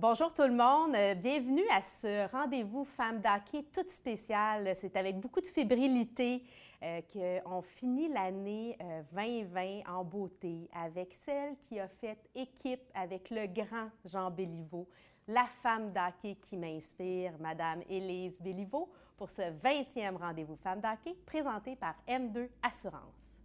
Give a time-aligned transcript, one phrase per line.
[0.00, 4.74] Bonjour tout le monde, Euh, bienvenue à ce rendez-vous Femmes d'hockey tout spécial.
[4.74, 6.42] C'est avec beaucoup de fébrilité
[6.82, 13.28] euh, qu'on finit l'année euh, 2020 en beauté avec celle qui a fait équipe avec
[13.28, 14.88] le grand Jean Béliveau,
[15.28, 21.76] la femme d'hockey qui m'inspire, Madame Élise Béliveau, pour ce 20e rendez-vous Femmes d'hockey présenté
[21.76, 23.38] par M2 Assurance.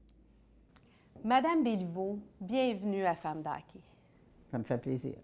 [1.21, 3.81] Madame Béliveau, bienvenue à Femmes d'hockey.
[4.49, 5.15] Ça me fait plaisir.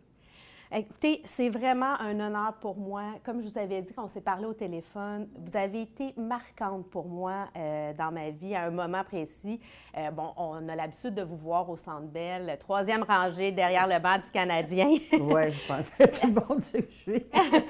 [0.73, 3.03] Écoutez, c'est vraiment un honneur pour moi.
[3.25, 6.89] Comme je vous avais dit quand on s'est parlé au téléphone, vous avez été marquante
[6.89, 9.59] pour moi euh, dans ma vie à un moment précis.
[9.97, 13.99] Euh, bon, on a l'habitude de vous voir au Centre Bell, troisième rangée derrière le
[13.99, 14.87] banc du Canadien.
[15.19, 17.25] Oui, je pense que tout le monde sait que je suis.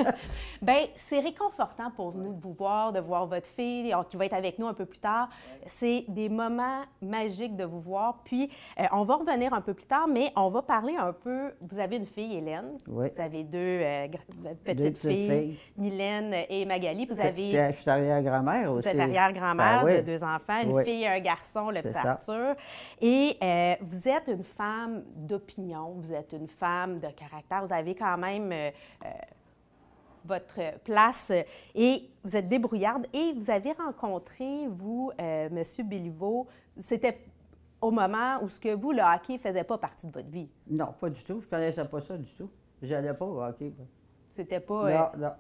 [0.62, 4.34] Bien, c'est réconfortant pour nous de vous voir, de voir votre fille qui va être
[4.34, 5.28] avec nous un peu plus tard.
[5.66, 8.20] C'est des moments magiques de vous voir.
[8.24, 11.52] Puis, euh, on va revenir un peu plus tard, mais on va parler un peu.
[11.62, 12.78] Vous avez une fille, Hélène.
[12.92, 13.08] Oui.
[13.16, 15.60] Vous avez deux euh, gr- petites filles, filles.
[15.78, 17.06] Mylène et Magali.
[17.06, 17.52] Vous avez.
[17.72, 18.88] je suis arrière-grand-mère Vous aussi.
[18.90, 20.02] êtes arrière-grand-mère Ben oui.
[20.02, 20.84] de deux enfants, une Oui.
[20.84, 22.02] fille et un garçon, le petit ça.
[22.02, 22.56] Arthur.
[23.00, 27.96] Et euh, vous êtes une femme d'opinion, vous êtes une femme de caractère, vous avez
[27.96, 28.70] quand même euh,
[29.06, 29.08] euh,
[30.26, 31.42] votre place euh,
[31.74, 33.08] et vous êtes débrouillarde.
[33.14, 35.88] Et vous avez rencontré, vous, euh, M.
[35.88, 36.48] Béliveau,
[36.78, 37.18] c'était
[37.80, 40.50] au moment où ce que vous, le hockey, ne faisait pas partie de votre vie?
[40.70, 41.42] Non, pas du tout.
[41.42, 42.50] Je connaissais pas ça du tout.
[42.82, 43.72] J'allais pas au hockey.
[44.30, 44.86] C'était pas...
[44.88, 45.32] euh, Non, non.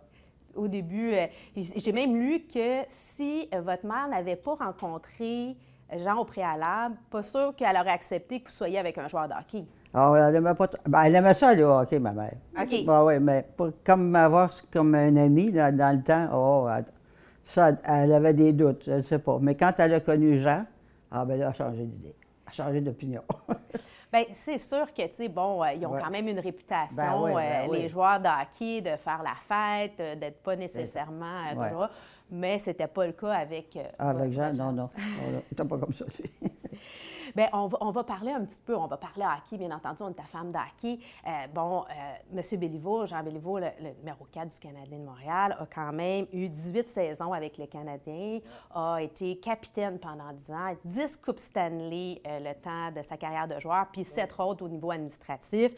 [0.64, 1.14] au début.
[1.14, 1.26] euh,
[1.56, 5.56] J'ai même lu que si euh, votre mère n'avait pas rencontré
[5.98, 9.34] Jean au préalable, pas sûr qu'elle aurait accepté que vous soyez avec un joueur de
[9.34, 9.66] hockey.
[9.94, 10.68] Ah, elle aimait pas.
[10.88, 12.36] ben, elle aimait ça aller au hockey, ma mère.
[12.58, 12.86] OK.
[12.86, 16.86] Ben oui, mais pour, comme m'avoir comme un ami dans, dans le temps, oh, elle-
[17.44, 19.38] ça, elle avait des doutes, je ne sais pas.
[19.42, 20.64] Mais quand elle a connu Jean,
[21.12, 22.16] ah ben là, elle a changé d'idée.
[22.46, 23.22] Elle a changé d'opinion.
[24.12, 26.02] Bien, c'est sûr que, tu sais, bon, euh, ils ont Ouais.
[26.04, 27.82] quand même une réputation, Ben oui, ben euh, oui.
[27.84, 31.44] les joueurs de hockey, de faire la fête, euh, d'être pas nécessairement...
[32.32, 33.76] Mais c'était pas le cas avec...
[33.76, 34.90] euh, Ah, avec Jean, non, non.
[35.52, 36.32] Était pas comme ça, lui.
[37.36, 40.04] Bien, on va, on va parler un petit peu, on va parler hockey, bien entendu,
[40.04, 41.00] on est ta femme d'hockey.
[41.26, 42.60] Euh, bon, euh, M.
[42.60, 46.50] Béliveau, Jean Béliveau, le, le numéro 4 du Canadien de Montréal, a quand même eu
[46.50, 48.40] 18 saisons avec les Canadiens,
[48.74, 53.48] a été capitaine pendant 10 ans, 10 Coupes Stanley euh, le temps de sa carrière
[53.48, 55.72] de joueur, puis 7 autres au niveau administratif.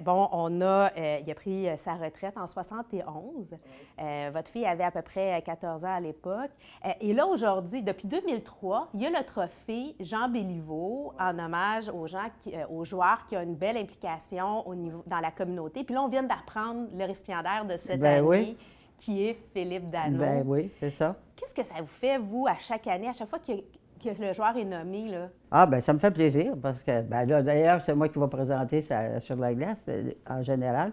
[0.00, 3.56] Bon, on a, il a pris sa retraite en 71.
[4.00, 6.50] Euh, votre fille avait à peu près 14 ans à l'époque.
[6.84, 11.88] Euh, et là, aujourd'hui, depuis 2003, il y a le trophée Jean Béliveau en hommage
[11.88, 15.30] aux, gens qui- euh, aux joueurs qui ont une belle implication au niveau, dans la
[15.30, 15.84] communauté.
[15.84, 18.56] Puis là, on vient d'apprendre le récipiendaire de cette Ben année, oui.
[18.98, 20.18] qui est Philippe Dano.
[20.18, 21.14] Ben oui, c'est ça.
[21.36, 24.32] Qu'est-ce que ça vous fait, vous, à chaque année, à chaque fois que, que le
[24.32, 25.08] joueur est nommé?
[25.08, 25.28] Là?
[25.50, 28.26] Ah, ben ça me fait plaisir parce que, ben là, d'ailleurs, c'est moi qui vais
[28.28, 30.92] présenter ça sur la glace euh, en général.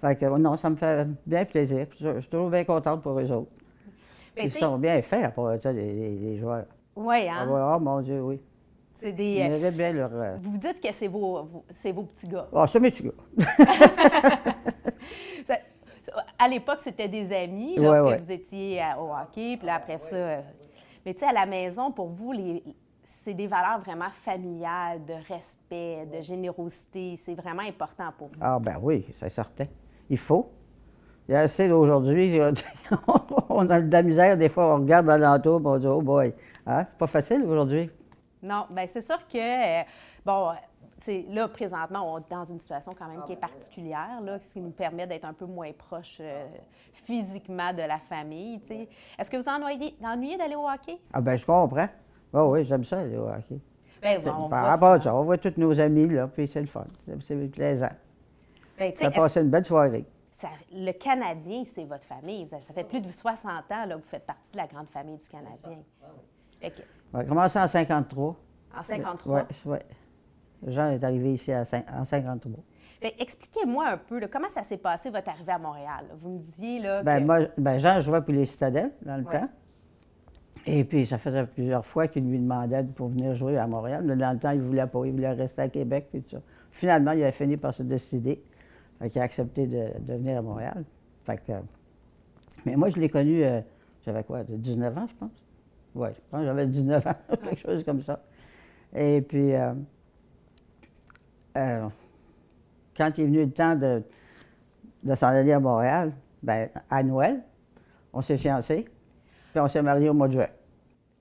[0.00, 1.86] Fait que, non, ça me fait bien plaisir.
[2.00, 3.50] Je, je suis toujours bien contente pour eux autres.
[4.44, 6.66] Ils sont bien faits pour ça, les, les- les joueurs.
[6.96, 7.48] Oui, Ah, hein?
[7.50, 8.40] ouais, oh mon Dieu, oui.
[8.92, 9.40] C'est Ils des...
[9.42, 10.10] euh, méritent bien leur.
[10.12, 12.48] euh, vous dites que c'est vos, vos- c'est vos petits gars.
[12.52, 13.12] Ah, c'est mes petits gars.
[15.44, 15.58] Ça-
[16.38, 18.18] à l'époque, c'était des amis Ouais, lorsque ouais.
[18.18, 20.16] vous étiez à- au hockey, puis là, après ça.
[20.16, 20.40] euh,
[21.04, 22.62] Mais tu sais, à la maison, pour vous, les,
[23.02, 27.14] c'est des valeurs vraiment familiales, de respect, de générosité.
[27.16, 28.34] C'est vraiment important pour vous.
[28.40, 29.66] Ah, ben oui, c'est certain.
[30.10, 30.50] Il faut.
[31.28, 32.40] Il y a assez d'aujourd'hui,
[33.50, 36.32] on a de la misère, des fois, on regarde dans l'entour, on dit, oh boy,
[36.66, 37.90] hein, c'est pas facile aujourd'hui.
[38.42, 39.36] Non, bien, c'est sûr que,
[39.80, 39.84] euh,
[40.24, 40.52] bon,
[41.30, 44.60] là, présentement, on est dans une situation quand même qui est particulière, là, ce qui
[44.60, 46.46] nous permet d'être un peu moins proche euh,
[46.92, 48.60] physiquement de la famille.
[49.18, 50.98] Est-ce que vous ennuyez, ennuyez d'aller au hockey?
[51.12, 51.88] Ah, ben je comprends.
[52.32, 53.58] Ah oui, j'aime ça, aller au hockey.
[54.00, 56.66] Bien, on Par rapport à ça, on voit tous nos amis, là, puis c'est le
[56.68, 56.86] fun.
[57.04, 57.88] C'est- C'est plaisant.
[58.78, 60.06] Tu sais, Ça est-ce- passe une belle soirée.
[60.38, 62.48] Ça- le Canadien, c'est votre famille.
[62.48, 65.16] Ça fait plus de 60 ans là, que vous faites partie de la grande famille
[65.18, 65.78] du Canadien.
[66.60, 66.82] Fait que,
[67.12, 68.36] On a commencé en 53.
[68.76, 69.46] en 53.
[69.50, 69.56] Oui,
[70.62, 70.72] oui.
[70.72, 71.62] Jean est arrivé ici à
[71.92, 72.62] en 53.
[73.00, 76.04] Fait que Expliquez-moi un peu là, comment ça s'est passé votre arrivée à Montréal.
[76.20, 77.24] Vous me disiez là, Ben, que...
[77.24, 79.40] moi, ben, Jean jouait pour les Citadelles dans le Ouais.
[79.40, 79.48] temps.
[80.66, 84.02] Et puis, ça faisait plusieurs fois qu'il lui demandait pour venir jouer à Montréal.
[84.04, 85.04] Mais dans le temps, il ne voulait pas.
[85.04, 86.08] Il voulait rester à Québec.
[86.12, 86.42] Puis tout ça.
[86.70, 88.42] Finalement, il a fini par se décider.
[89.00, 90.84] Qu'il a accepté de, de venir à Montréal.
[91.24, 91.52] Fait que,
[92.64, 93.60] mais moi, je l'ai connu, euh,
[94.04, 95.30] j'avais quoi, de 19 ans, je pense?
[95.94, 98.20] Oui, je pense que j'avais 19 ans, quelque chose comme ça.
[98.94, 99.74] Et puis, euh,
[101.56, 101.88] euh,
[102.96, 104.02] quand il est venu le temps de,
[105.02, 106.12] de s'en aller à Montréal,
[106.42, 107.42] ben, à Noël,
[108.12, 108.86] on s'est fiancés,
[109.52, 110.48] puis on s'est mariés au mois de juin.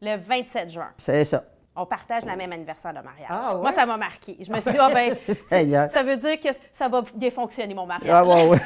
[0.01, 0.89] Le 27 juin.
[0.97, 1.43] C'est ça.
[1.79, 3.27] On partage le même anniversaire de mariage.
[3.29, 3.61] Ah, ouais?
[3.61, 4.35] Moi, ça m'a marqué.
[4.41, 5.15] Je me suis dit, ah ben,
[5.89, 8.11] ça veut dire que ça va bien fonctionner, mon mariage.
[8.11, 8.57] Ah, oui, oui.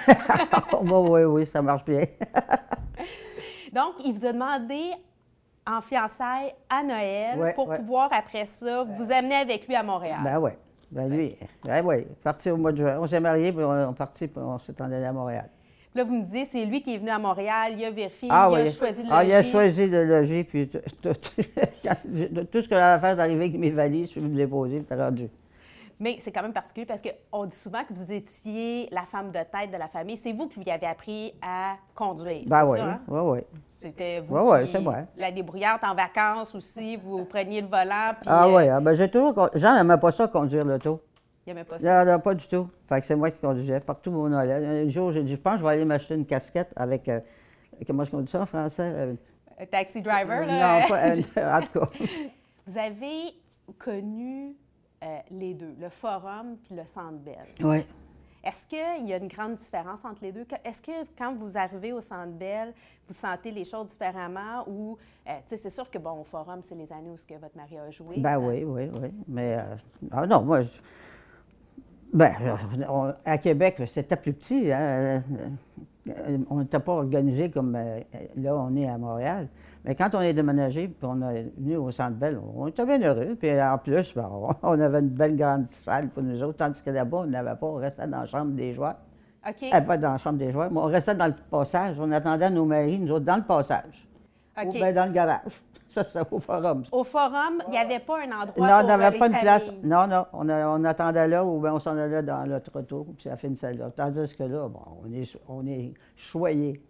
[0.82, 2.02] oui, oui, oui, ça marche bien.
[3.74, 4.92] Donc, il vous a demandé
[5.68, 7.78] en fiançailles à Noël Ouais, pour ouais.
[7.78, 10.20] pouvoir, après ça, vous amener avec lui à Montréal.
[10.24, 10.52] Ben oui.
[10.90, 12.06] Ben lui, ben oui.
[12.22, 12.98] Parti au mois de juin.
[13.00, 15.50] On s'est mariés, puis on est parti, puis on s'est allé à Montréal.
[15.94, 18.48] Là, vous me disiez, c'est lui qui est venu à Montréal, il a vérifié, Ah
[18.52, 18.72] il a oui.
[18.72, 19.52] choisi le Ah, il a logis.
[19.52, 23.58] choisi le logis, puis tout, tout, tout- tout ce que j'avais à faire d'arriver avec
[23.60, 25.30] mes valises, puis me déposer, puis rendu.
[26.00, 29.38] Mais c'est quand même particulier parce qu'on dit souvent que vous étiez la femme de
[29.38, 30.18] tête de la famille.
[30.18, 32.42] C'est vous qui lui avez appris à conduire.
[32.48, 33.00] Ben c'est oui, ça, hein?
[33.08, 33.40] oui, oui.
[33.78, 34.72] C'était vous ouais, qui...
[34.72, 34.96] c'est moi.
[35.18, 38.94] La débrouillarde en vacances aussi, vous preniez le volant, puis Ah euh, oui, ah, ben
[38.96, 39.50] j'ai toujours...
[39.54, 41.02] Jean n'aimait pas ça, conduire l'auto.
[41.48, 42.06] Il pas ça.
[42.06, 42.70] Non, non, pas du tout.
[42.88, 44.84] Fait que c'est moi qui conduisais partout où on allait.
[44.84, 47.08] Un jour, j'ai dit, je pense que je vais aller m'acheter une casquette avec...
[47.10, 47.20] euh,
[47.88, 48.92] comment est-ce qu'on dit ça en français?
[48.96, 49.16] Euh,
[49.60, 50.82] Un taxi driver, là.
[50.82, 51.08] non, pas...
[51.60, 51.90] en tout cas.
[52.68, 53.34] Vous avez
[53.80, 54.54] connu
[55.04, 57.48] euh, les deux, le Forum puis le Centre Bell.
[57.62, 57.86] Oui.
[58.44, 60.46] Est-ce qu'il y a une grande différence entre les deux?
[60.64, 62.74] Est-ce que quand vous arrivez au Centre Bell,
[63.08, 64.98] vous sentez les choses différemment ou,
[65.28, 67.36] euh, tu sais, c'est sûr que, bon, au Forum, c'est les années où ce que
[67.36, 68.16] votre mari a joué.
[68.18, 69.10] Ben oui, oui, oui.
[69.28, 69.76] Mais, euh,
[70.12, 70.70] ah non, moi, je-
[72.14, 72.56] ben, euh,
[72.90, 74.72] on- à Québec, c'était plus petit.
[74.72, 75.22] hein.
[76.10, 78.00] Euh, On n'était pas organisé comme euh,
[78.36, 79.48] là, on est à Montréal.
[79.86, 83.00] Mais quand on est déménagé, puis on est venu au Centre Bell, on était bien
[83.02, 83.36] heureux.
[83.40, 84.28] Puis en plus, ben,
[84.64, 87.68] on- avait une belle grande salle pour nous autres, tandis que là-bas, on n'avait pas,
[87.68, 88.96] on restait dans la chambre des joueurs.
[89.48, 89.86] OK.
[89.86, 91.96] Pas dans la chambre des joueurs, mais on restait dans le passage.
[92.00, 94.08] On attendait nos maris, nous autres, dans le passage.
[94.60, 94.68] OK.
[94.70, 95.52] Ou bien dans le garage.
[95.94, 96.84] Ça, c'est au forum.
[96.92, 99.40] Au Forum, il n'y avait pas un endroit Non, on pour n'avait les pas de
[99.40, 99.64] place.
[99.84, 100.26] Non, non.
[100.34, 103.36] On, a- on attendait là ou bien on s'en allait dans notre auto, puis ça
[103.36, 103.90] finissait là.
[103.96, 106.82] Tandis que là, bon, on est, on est choyés.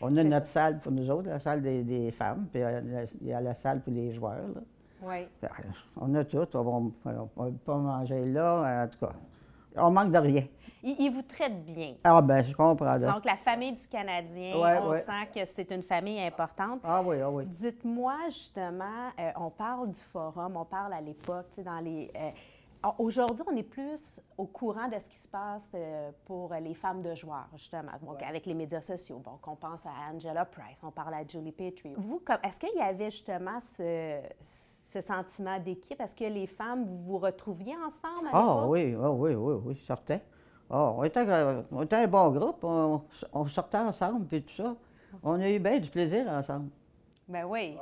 [0.00, 3.26] On a notre salle pour nous autres, la salle des, des femmes, puis euh, il
[3.28, 4.36] y a la salle pour les joueurs.
[4.54, 4.60] là.
[5.02, 5.26] Oui.
[6.00, 6.46] On a tout.
[6.54, 6.90] On ne
[7.50, 9.12] peut pas manger là, en tout cas.
[9.80, 10.44] On manque de rien.
[10.82, 11.94] Il, il vous traite bien.
[12.04, 12.94] Ah, ben, je comprends.
[12.94, 13.12] là.
[13.12, 15.00] Donc, la famille du Canadien, Ouais, on ouais.
[15.02, 16.80] sent que c'est une famille importante.
[16.84, 17.44] Ah oui, ah oui.
[17.46, 18.84] Dites-moi justement,
[19.18, 22.10] euh, on parle du forum, on parle à l'époque, tu sais, dans les.
[22.16, 22.30] euh,
[22.98, 27.02] Aujourd'hui, on est plus au courant de ce qui se passe euh, pour les femmes
[27.02, 29.18] de joueurs, justement, Donc, avec les médias sociaux.
[29.22, 31.92] Bon, qu'on pense à Angela Price, on parle à Julie Petrie.
[31.98, 36.00] Vous, est-ce qu'il y avait justement ce, ce sentiment d'équipe?
[36.00, 38.70] Est-ce que les femmes, vous vous retrouviez ensemble à Ah l'époque?
[38.70, 40.22] oui, ah oui, oui, oui, sortait.
[40.70, 41.26] Ah, on, était,
[41.70, 43.02] on était un bon groupe, on,
[43.34, 44.74] on sortait ensemble, puis tout ça.
[45.22, 46.70] On a eu bien du plaisir ensemble.
[47.28, 47.76] Ben oui.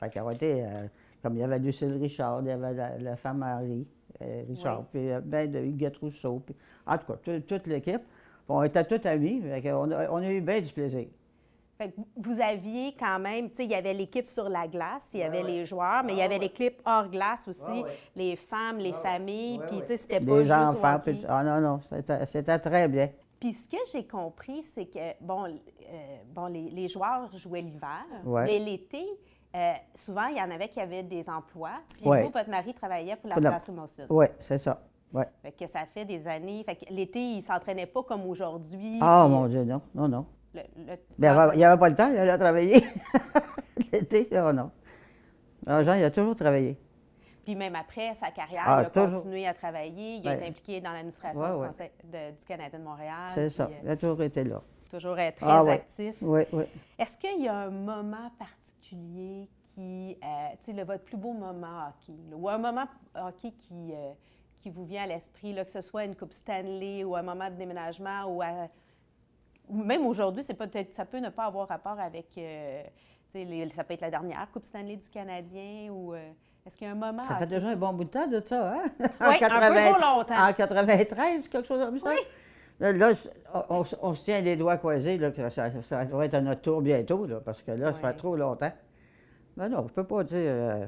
[0.00, 0.86] Fait qu'on était, euh,
[1.22, 3.86] comme il y avait Lucille Richard, il y avait la, la femme Henri
[4.20, 4.86] euh, Richard, Oui.
[4.92, 6.54] puis euh, ben de Huguette Rousseau, puis
[6.86, 8.02] en tout cas, tout- toute l'équipe.
[8.48, 11.06] On était tous amis, qu'on a, on a eu bien du plaisir.
[11.78, 15.08] Fait que vous aviez quand même, tu sais, il y avait l'équipe sur la glace,
[15.14, 16.40] il y avait Ouais, les joueurs, mais il y Ah, avait ouais.
[16.40, 17.82] l'équipe hors glace aussi,
[18.14, 18.98] les femmes, les ouais.
[19.02, 21.80] familles, puis tu sais, c'était pas Les juste enfants, puis ah non, non,
[22.28, 23.08] c'était très bien.
[23.40, 28.04] Puis ce que j'ai compris, c'est que, bon, euh, bon les, les joueurs jouaient l'hiver,
[28.24, 29.04] mais l'été,
[29.54, 32.22] euh, souvent, il y en avait qui avaient des emplois, puis Ouais.
[32.22, 34.06] vous, votre mari travaillait pour la Pour la- Brasserie Montsud.
[34.10, 34.80] Oui, c'est ça.
[35.12, 35.26] Ouais.
[35.42, 38.98] Fait que ça fait des années, fait que l'été, il ne s'entraînait pas comme aujourd'hui.
[39.02, 40.26] Ah, puis mon Dieu, non, non, non.
[40.54, 42.82] le- le- Ben, il n'y avait pas le temps, il allait travailler.
[43.92, 44.70] L'été, oh non.
[45.66, 46.76] Ah, Jean, il a toujours travaillé.
[47.44, 49.18] Puis même après sa carrière, Ah, il a toujours.
[49.22, 50.16] continué à travailler.
[50.16, 50.36] Il a Ouais.
[50.38, 51.56] été impliqué dans l'administration Ouais, du.
[51.66, 53.30] Conseil de- du Canadien de Montréal.
[53.34, 53.64] C'est ça.
[53.64, 54.62] euh, Il a toujours été là.
[54.90, 55.72] toujours très Ah, ouais.
[55.72, 56.16] actif.
[56.22, 56.64] Oui, oui.
[56.98, 58.61] Est-ce qu'il y a un moment particulier
[58.96, 62.84] qui, euh, tu sais, le- votre plus beau moment hockey, là, ou un moment
[63.14, 64.12] hockey qui, euh,
[64.60, 67.54] qui vous vient à l'esprit, que ce soit une Coupe Stanley ou un moment de
[67.56, 68.68] déménagement ou, à-
[69.70, 72.82] même aujourd'hui, c'est peut-être, ça peut ne pas avoir rapport avec, euh,
[73.30, 76.30] tu sais, les- ça peut être la dernière Coupe Stanley du Canadien ou euh,
[76.66, 78.40] est-ce qu'il y a un moment Ça fait déjà un bon bout de temps de
[78.40, 78.84] ça, hein?
[79.20, 80.48] Oui, un peu trop longtemps.
[80.48, 82.10] En 93, quelque chose comme ça?
[82.82, 83.12] Là, là,
[83.70, 86.62] on, on- se tient les doigts croisés, là, que ça, ça va être à notre
[86.62, 88.72] tour bientôt, là, parce que là, ça fait trop longtemps.
[89.56, 90.36] Mais non, je peux pas dire...
[90.38, 90.86] euh,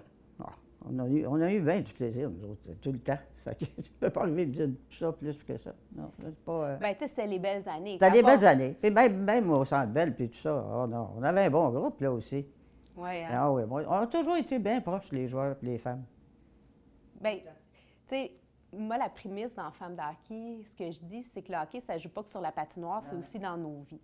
[0.86, 3.18] on, a eu, on a eu bien du plaisir, nous autres, tout le temps.
[3.44, 5.70] Ça, je ne peux pas arriver à dire ça plus que ça.
[5.94, 6.52] Non, c'est pas...
[6.52, 7.98] euh, Ben, tu sais, c'était les belles années.
[8.00, 8.76] C'était on- belles années.
[8.80, 11.68] Puis même, même au Centre Bell, puis tout ça, oh non, on avait un bon
[11.68, 12.46] groupe, là, aussi.
[12.96, 13.28] Ouais, hein.
[13.34, 16.04] Ah oui, on a toujours été bien proches, les joueurs et les femmes.
[17.20, 17.44] Ben, tu
[18.06, 18.32] sais,
[18.78, 21.80] moi, la prémisse dans Femme de hockey, ce que je dis, c'est que le hockey,
[21.80, 24.00] ça ne joue pas que sur la patinoire, c'est aussi dans nos vies.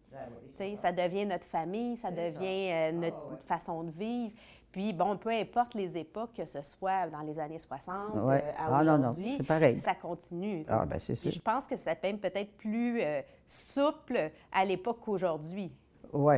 [0.55, 4.35] Sais, ça devient notre famille, ça devient euh, notre façon de vivre.
[4.73, 8.45] Puis, bon, peu importe les époques, que ce soit dans les années 60 Ouais.
[8.45, 9.39] euh, à Ah, aujourd'hui,
[9.81, 10.65] ça continue.
[10.69, 11.31] Ah, ben c'est Puis sûr.
[11.33, 15.73] je pense que c'était même peut-être plus euh, souple à l'époque qu'aujourd'hui.
[16.13, 16.37] Oui,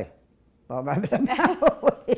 [0.67, 1.31] probablement.
[2.07, 2.12] oui.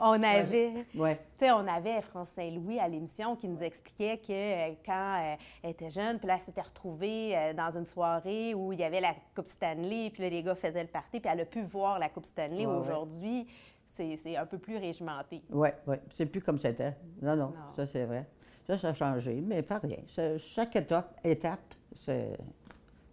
[0.18, 1.16] on avait, Ouais.
[1.38, 5.34] tu sais, on avait France Saint-Louis à l'émission qui nous expliquait que euh, quand euh,
[5.62, 8.84] elle était jeune, puis là, elle s'était retrouvée euh, dans une soirée où il y
[8.84, 11.62] avait la Coupe Stanley, puis là, les gars faisaient le party, puis elle a pu
[11.62, 12.66] voir la Coupe Stanley.
[12.66, 12.78] Ouais, ouais.
[12.78, 13.46] Aujourd'hui,
[13.88, 15.42] c'est un peu plus régimenté.
[15.50, 15.96] Oui, oui.
[16.14, 16.94] C'est plus comme c'était.
[17.20, 17.52] Non, non, Non.
[17.76, 18.24] ça c'est vrai.
[18.66, 19.98] Ça, ça a changé, mais pas rien.
[20.38, 21.74] Chaque étape, étape
[22.06, 22.38] c'est,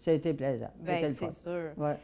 [0.01, 0.69] ça a été plaisant.
[0.79, 1.71] Bien, le c'est sûr.
[1.75, 1.95] Ouais.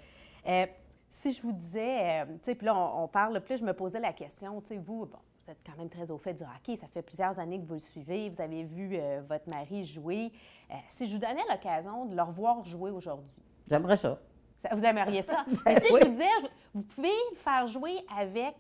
[0.48, 0.66] Euh,
[1.14, 3.74] si je vous disais, euh, tu sais, puis là, on, on parle, là, je me
[3.74, 6.42] posais la question, tu sais, vous, bon, vous êtes quand même très au fait du
[6.44, 9.86] hockey, ça fait plusieurs années que vous le suivez, vous avez vu euh, votre mari
[9.86, 10.32] jouer.
[10.72, 13.32] Euh, si je vous donnais l'occasion de le revoir jouer aujourd'hui,
[13.70, 14.18] J'aimerais ça.
[14.58, 15.46] ça- vous aimeriez ça?
[15.68, 16.00] Mais si oui.
[16.02, 18.56] je vous disais, vous pouvez le faire jouer avec,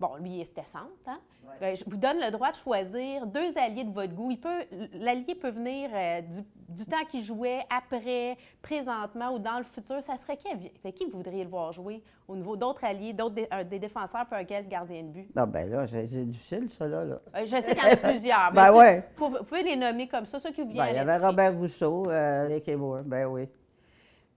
[0.00, 1.18] bon, lui, il est stressante, hein?
[1.60, 4.30] Ben, je vous donne le droit de choisir deux alliés de votre goût.
[4.32, 9.58] Il peut, l'allié peut venir euh, du, du temps qu'il jouait, après, présentement ou dans
[9.58, 10.02] le futur.
[10.02, 13.36] Ça serait qui, avec qui vous voudriez le voir jouer au niveau d'autres alliés, d'autres
[13.36, 15.36] dé- des défenseurs, un quel gardien de but?
[15.36, 17.04] Non, ben là, c'est, difficile, ça, là.
[17.04, 17.20] là.
[17.36, 18.50] Euh, je sais qu'il y en a plusieurs.
[18.52, 19.04] mais Ben tu- ouais.
[19.16, 21.24] Vous, vous pouvez les nommer comme ça, ceux qui vous viennent Ben, il y avait.
[21.26, 23.48] Robert Rousseau, euh, Rick Moore, ben oui.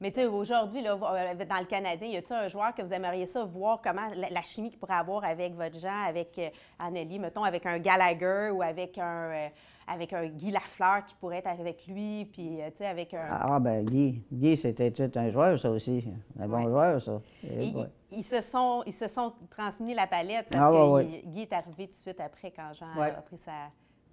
[0.01, 2.93] Mais tu sais, aujourd'hui, là, euh, dans le Canadien, y a-t-il un joueur que vous
[2.93, 6.49] aimeriez ça voir comment la, la chimie qu'il pourrait avoir avec votre Jean, avec euh,
[6.79, 9.47] Anneli, mettons, avec un Gallagher ou avec un, euh,
[9.87, 13.27] avec un Guy Lafleur qui pourrait être avec lui, puis euh, tu sais, avec un.
[13.29, 14.23] Ah, ben Guy.
[14.31, 16.05] Guy, c'était un joueur, ça aussi.
[16.39, 16.63] Un bon Ouais.
[16.69, 17.19] joueur, ça.
[17.43, 17.87] Et Et, ils, ouais.
[18.11, 21.21] ils se sont, ils se sont transmis la palette parce Ah, que ouais, ouais.
[21.25, 23.51] il- Guy est arrivé tout de suite après quand Jean a pris sa.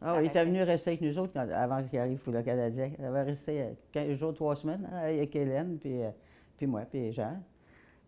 [0.03, 2.43] Ah, oui, il était venu rester avec nous autres quand- avant qu'il arrive pour le
[2.43, 2.91] Canadien.
[2.99, 6.11] Il avait resté euh, 15 jours, 3 semaines hein, avec Hélène, puis, euh,
[6.59, 7.41] puis moi, puis Jean.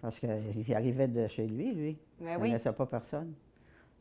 [0.01, 1.99] Parce qu'il arrivait de chez lui, lui.
[2.21, 3.33] Ben Il ne connaissait pas personne.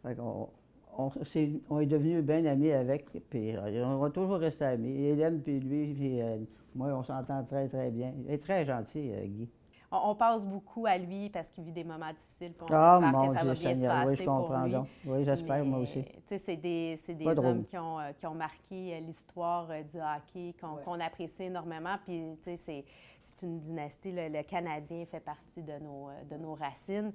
[0.04, 5.06] Fait on, est devenus bien amis avec, puis euh, on va toujours rester amis.
[5.06, 6.38] Hélène, puis lui, puis euh,
[6.76, 8.14] moi, on s'entend très, très bien.
[8.26, 9.50] Il est très gentil, euh, Guy.
[9.92, 12.96] On, on passe beaucoup à lui parce qu'il vit des moments difficiles, puis on Ah,
[13.02, 14.72] espère mon que ça va bien Seigneur, se oui, passer je pour comprends lui.
[14.72, 14.88] donc.
[15.06, 16.04] Oui, j'espère, moi aussi.
[16.04, 19.84] tu sais, c'est des, c'est des hommes qui ont, qui ont marqué euh, l'histoire euh,
[19.84, 21.96] du hockey, qu'on qu'on apprécie énormément.
[22.06, 22.86] Puis, tu sais, c'est-
[23.22, 24.12] c'est une dynastie.
[24.12, 27.12] Le, le Canadien fait partie de nos, euh, de nos racines.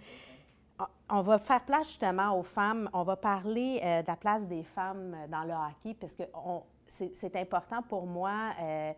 [0.81, 0.85] On-
[1.19, 2.89] On va faire place justement aux femmes.
[2.95, 6.63] On va parler euh, de la place des femmes dans le hockey parce que on-
[6.87, 8.93] c'est c'est important pour moi euh,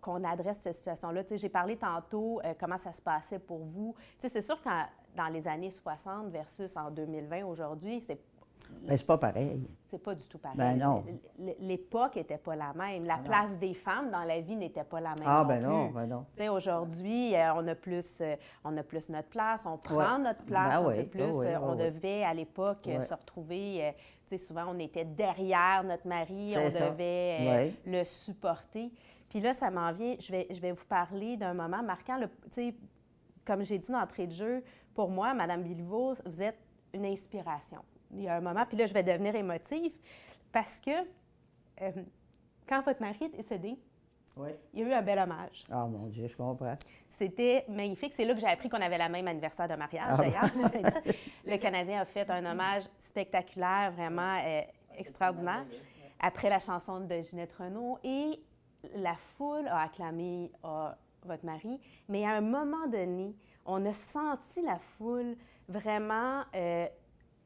[0.00, 1.22] qu'on adresse cette situation-là.
[1.24, 3.94] Tu sais, J'ai parlé tantôt euh, comment ça se passait pour vous.
[3.98, 4.68] Tu sais, C'est sûr que
[5.16, 8.18] dans les années 60 versus en 2020 aujourd'hui, c'est
[8.86, 9.60] Mais c'est pas pareil.
[9.86, 10.56] c'est pas du tout pareil.
[10.58, 11.02] Ben non.
[11.60, 13.04] L'époque n'était pas la même.
[13.04, 15.24] La place des femmes dans la vie n'était pas la même.
[15.26, 16.26] Ah, ben non, ben non.
[16.36, 19.96] Tu sais, Aujourd'hui, euh, on, a plus, euh, on a plus notre place, on prend
[20.16, 20.22] Ouais.
[20.22, 21.20] notre place Ben oui, peu plus.
[21.20, 23.94] ben oui, on ben devait, à l'époque, se retrouver.
[24.26, 26.90] tu sais, souvent, on était derrière notre mari, on ça.
[26.90, 28.92] devait le supporter.
[29.28, 32.16] Puis là, ça m'en vient, je vais, je vais vous parler d'un moment marquant.
[32.18, 32.72] le-
[33.44, 34.62] comme j'ai dit d'entrée de jeu,
[34.94, 36.58] pour moi, Madame Bilvaux, vous êtes
[36.92, 37.78] une inspiration.
[38.10, 39.92] Il y a un moment, puis là, je vais devenir émotive
[40.52, 40.90] parce que
[41.82, 41.90] euh,
[42.68, 43.78] quand votre mari est décédé,
[44.36, 44.50] Oui.
[44.72, 45.64] il y a eu un bel hommage.
[45.70, 46.74] Ah, mon Dieu, je comprends.
[47.08, 48.12] C'était magnifique.
[48.14, 50.22] C'est là que j'ai appris qu'on avait la même anniversaire de mariage, Ah.
[50.22, 50.50] d'ailleurs.
[51.46, 54.60] le Canadien a fait un hommage spectaculaire, vraiment euh,
[54.96, 55.64] extraordinaire,
[56.20, 57.98] après la chanson de Ginette Renault.
[58.04, 58.40] Et
[58.94, 60.90] la foule a acclamé euh,
[61.24, 61.80] votre mari.
[62.08, 63.34] Mais à un moment donné,
[63.66, 65.36] on a senti la foule
[65.68, 66.86] vraiment euh,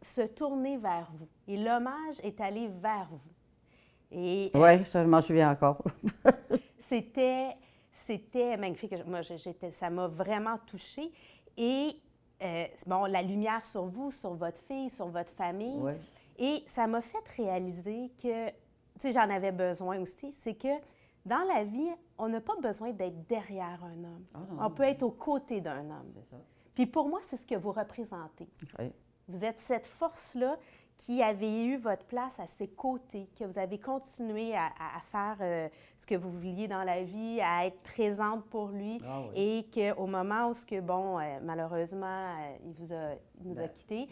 [0.01, 1.29] se tourner vers vous.
[1.49, 3.21] Et l'hommage est allé vers vous.
[4.13, 5.83] Et euh, Oui, ça, je m'en souviens encore.
[6.79, 7.57] c'était,
[7.91, 8.95] c'était magnifique.
[9.07, 11.11] Moi, j'étais, ça m'a vraiment touchée.
[11.57, 11.97] Et,
[12.43, 15.81] euh, bon, la lumière sur vous, sur votre fille, sur votre famille.
[15.81, 15.93] Oui.
[16.39, 18.55] Et ça m'a fait réaliser que, tu
[18.99, 20.69] sais, j'en avais besoin aussi, c'est que
[21.25, 24.25] dans la vie, on n'a pas besoin d'être derrière un homme.
[24.35, 26.13] Ah, on peut être aux côtés d'un homme.
[26.31, 26.37] Ça.
[26.75, 28.49] Puis pour moi, c'est ce que vous représentez.
[28.79, 28.93] Oui.
[29.29, 30.59] Vous êtes cette force-là
[31.05, 35.01] qui avait eu votre place à ses côtés, que vous avez continué à, à- à
[35.01, 39.23] faire euh, ce que vous vouliez dans la vie, à être présente pour lui, Ah
[39.35, 39.35] oui.
[39.35, 43.59] et qu'au moment où, ce que, bon, euh, malheureusement, euh, il, vous a, il nous
[43.59, 44.09] a Ben, quittés,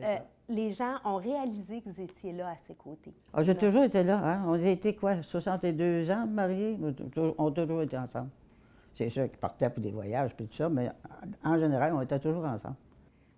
[0.00, 0.16] euh,
[0.48, 3.14] les gens ont réalisé que vous étiez là à ses côtés.
[3.32, 4.18] Ah, j'ai toujours été là.
[4.18, 4.44] Hein?
[4.48, 6.76] On a été quoi, 62 ans mariés?
[7.38, 8.30] On a toujours été ensemble.
[8.94, 10.90] C'est sûr qu'ils partaient pour des voyages puis tout ça, mais
[11.44, 12.74] en en général, on était toujours ensemble.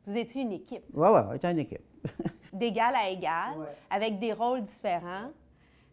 [0.07, 1.83] Vous étiez une équipe, Oui, oui, on était une équipe.
[2.58, 3.66] d'égal à égal, Ouais.
[3.90, 5.30] avec des rôles différents,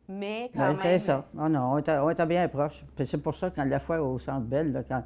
[0.07, 0.77] mais quand Ben, même...
[0.81, 1.25] c'est ça.
[1.39, 2.83] Ah non, on était, on était bien proches.
[3.05, 5.03] C'est pour ça que quand la fois au Centre Bell, là, quand...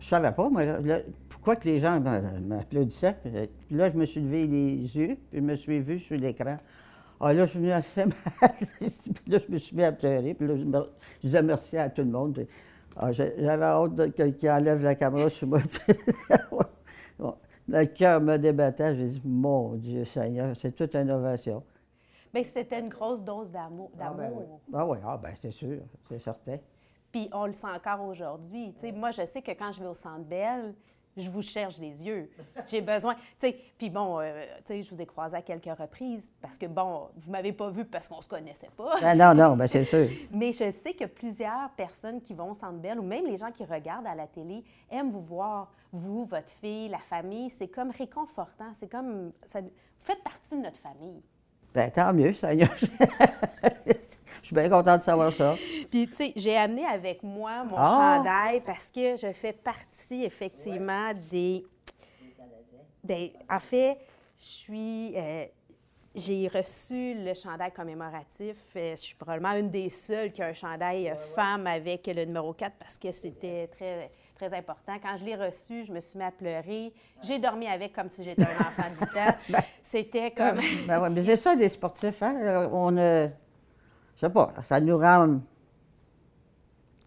[0.00, 3.16] je savais pas, moi, là, pourquoi que les gens m'applaudissaient?
[3.22, 6.56] Puis Là, je me suis levé les yeux, puis je me suis vu sur l'écran.
[7.20, 8.14] Ah là, je suis venu assez mal.
[8.80, 8.92] puis
[9.28, 10.34] là, je me suis mis à pleurer.
[10.34, 10.90] Puis là, je, me-
[11.22, 12.34] je disais merci à tout le monde.
[12.34, 12.46] Puis,
[12.96, 15.60] ah, J'avais hâte que- qu'il enlève la caméra sur moi.
[17.18, 17.34] Bon.
[17.68, 18.94] le cœur me débattait.
[18.96, 21.62] J'ai dit, mon Dieu Seigneur, c'est toute une ovation.
[22.32, 23.90] Bien, c'était une grosse dose d'amour.
[23.98, 24.44] Ah ben oui,
[24.74, 26.58] ah, oui, ah, ben, c'est sûr, c'est certain.
[27.10, 28.74] Puis on le sent encore aujourd'hui.
[28.76, 30.74] Sais, Moi, je sais que quand je vais au Centre Belle,
[31.16, 32.30] je vous cherche les yeux.
[32.66, 33.16] J'ai besoin.
[33.78, 37.52] Puis bon, euh, je vous ai croisé à quelques reprises parce que, bon, vous m'avez
[37.52, 38.96] pas vu parce qu'on se connaissait pas.
[39.02, 40.06] Ah, non, non, ben, c'est sûr.
[40.30, 43.50] Mais je sais que plusieurs personnes qui vont au Centre Belle ou même les gens
[43.50, 47.50] qui regardent à la télé aiment vous voir, vous, votre fille, la famille.
[47.50, 48.72] C'est comme réconfortant.
[48.74, 49.32] C'est comme.
[49.44, 51.22] Ça, vous faites partie de notre famille.
[51.74, 52.74] Ben, tant mieux, Seigneur.
[54.42, 55.56] Je suis bien content de savoir ça.
[55.90, 58.16] Puis, tu sais, j'ai amené avec moi mon Ah!
[58.18, 61.64] chandail parce que je fais partie, effectivement, des.
[63.02, 63.98] des- en fait,
[64.38, 65.16] je suis.
[65.16, 65.44] euh,
[66.14, 68.56] j'ai reçu le chandail commémoratif.
[68.76, 72.24] Euh, Je suis probablement une des seules qui a un chandail euh, femme avec le
[72.24, 74.92] numéro 4 parce que c'était très, très important.
[75.02, 76.92] Quand je l'ai reçu, je me suis mis à pleurer.
[77.22, 79.16] J'ai dormi avec comme si j'étais un enfant de 8
[79.56, 79.60] ans.
[79.82, 80.58] C'était comme.
[80.86, 82.36] Ben ouais, mais c'est ça, des sportifs, hein?
[82.40, 83.28] Euh, On, euh,
[84.16, 85.40] je sais pas, ça nous rend.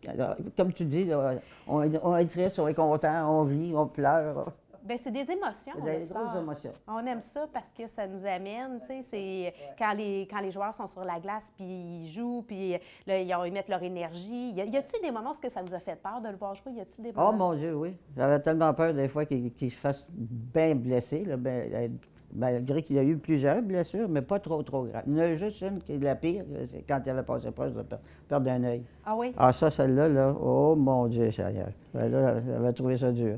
[0.08, 1.36] Alors, Comme tu dis, là,
[1.68, 4.52] on, est- on est triste, on est content, on rit, on pleure.
[4.90, 5.74] Bien, c'est des émotions.
[5.86, 6.72] Des grosses émotions.
[6.88, 10.50] On aime ça parce que ça nous amène, tu sais, c'est quand les, quand les
[10.50, 12.72] joueurs sont sur la glace puis ils jouent, puis
[13.06, 14.50] là, ils, ont- ils mettent leur énergie.
[14.50, 16.38] Y a- y a-tu des moments où que ça nous a fait peur de le
[16.38, 16.72] voir jouer?
[16.72, 17.30] Y a-tu des moments?
[17.30, 17.96] Oh mon Dieu, oui.
[18.18, 21.88] J'avais tellement peur des fois qu'il se fasse bien blessé, là, ben, euh,
[22.34, 25.04] malgré qu'il y a eu plusieurs blessures, mais pas trop, trop graves.
[25.06, 27.52] Il y en a juste une qui est la pire, c'est quand il avait passé
[27.52, 28.84] proche de per- perdre un œil.
[29.06, 29.34] Ah oui?
[29.38, 31.70] Ah, ça, celle-là, là, oh mon Dieu, Seigneur.
[31.94, 33.38] Ben là, j'avais trouvé ça dur.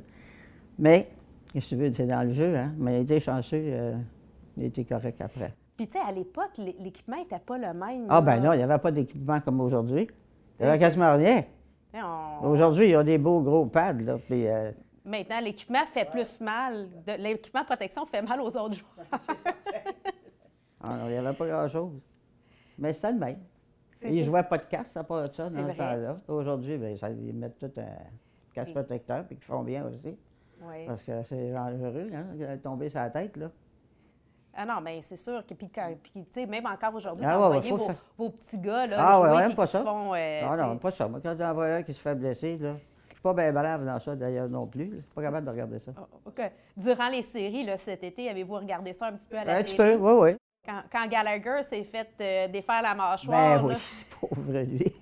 [0.80, 1.10] Mais,
[1.52, 2.74] qu'est-ce que tu veux, c'est dans le jeu, hein?
[2.78, 3.96] Mais il était chanceux, euh,
[4.58, 5.54] il était correct après.
[5.78, 8.06] Puis tu sais, à l'époque, l'é- l'équipement n'était pas le même.
[8.10, 10.08] Ah, ben non, il n'y avait pas d'équipement comme aujourd'hui.
[10.60, 11.44] Il n'y avait quasiment rien.
[11.94, 14.48] On- Aujourd'hui, il y a des beaux gros pads, là, puis...
[14.48, 14.72] euh,
[15.04, 16.88] Maintenant, l'équipement fait plus mal.
[17.08, 19.08] de- L'équipement protection fait mal aux autres joueurs.
[20.84, 21.92] Ah non, il n'y avait pas grand-chose.
[22.80, 23.38] Mais c'était le même.
[24.04, 26.20] Ils jouaient pas de casque, ça pas de ça dans ce temps-là.
[26.28, 27.86] Aujourd'hui, bien, ça, ils mettent tout un
[28.54, 28.74] casque Oui.
[28.74, 30.18] protecteur, puis qu'ils font bien aussi.
[30.62, 30.86] Oui.
[30.88, 33.48] Parce que c'est dangereux, hein, tomber sur la tête, là.
[34.54, 37.38] Ah non, mais c'est sûr que, puis, quand- puis, tu sais, même encore aujourd'hui, Ah
[37.38, 39.66] vous ouais, voyez vos, faire- vos petits gars, là, Ah ouais, jouer, ouais, puis pas
[39.66, 39.80] qui ça.
[39.80, 40.14] se font...
[40.14, 41.08] euh, non, sais, non, pas ça.
[41.08, 42.74] Moi, quand j'en vois un qui se fait blesser, là,
[43.08, 44.90] je suis pas bien brave dans ça, d'ailleurs, non plus.
[44.92, 45.92] Je suis pas capable de regarder ça.
[45.98, 46.52] Ah, OK.
[46.76, 49.64] Durant les séries, là, cet été, avez-vous regardé ça un petit peu à la Un
[49.64, 49.96] petit télé?
[49.98, 50.38] peu, oui, oui.
[50.66, 53.64] Quand, quand Gallagher s'est fait euh, défaire la mâchoire.
[53.64, 53.80] Ben oui, là.
[54.20, 54.94] pauvre lui.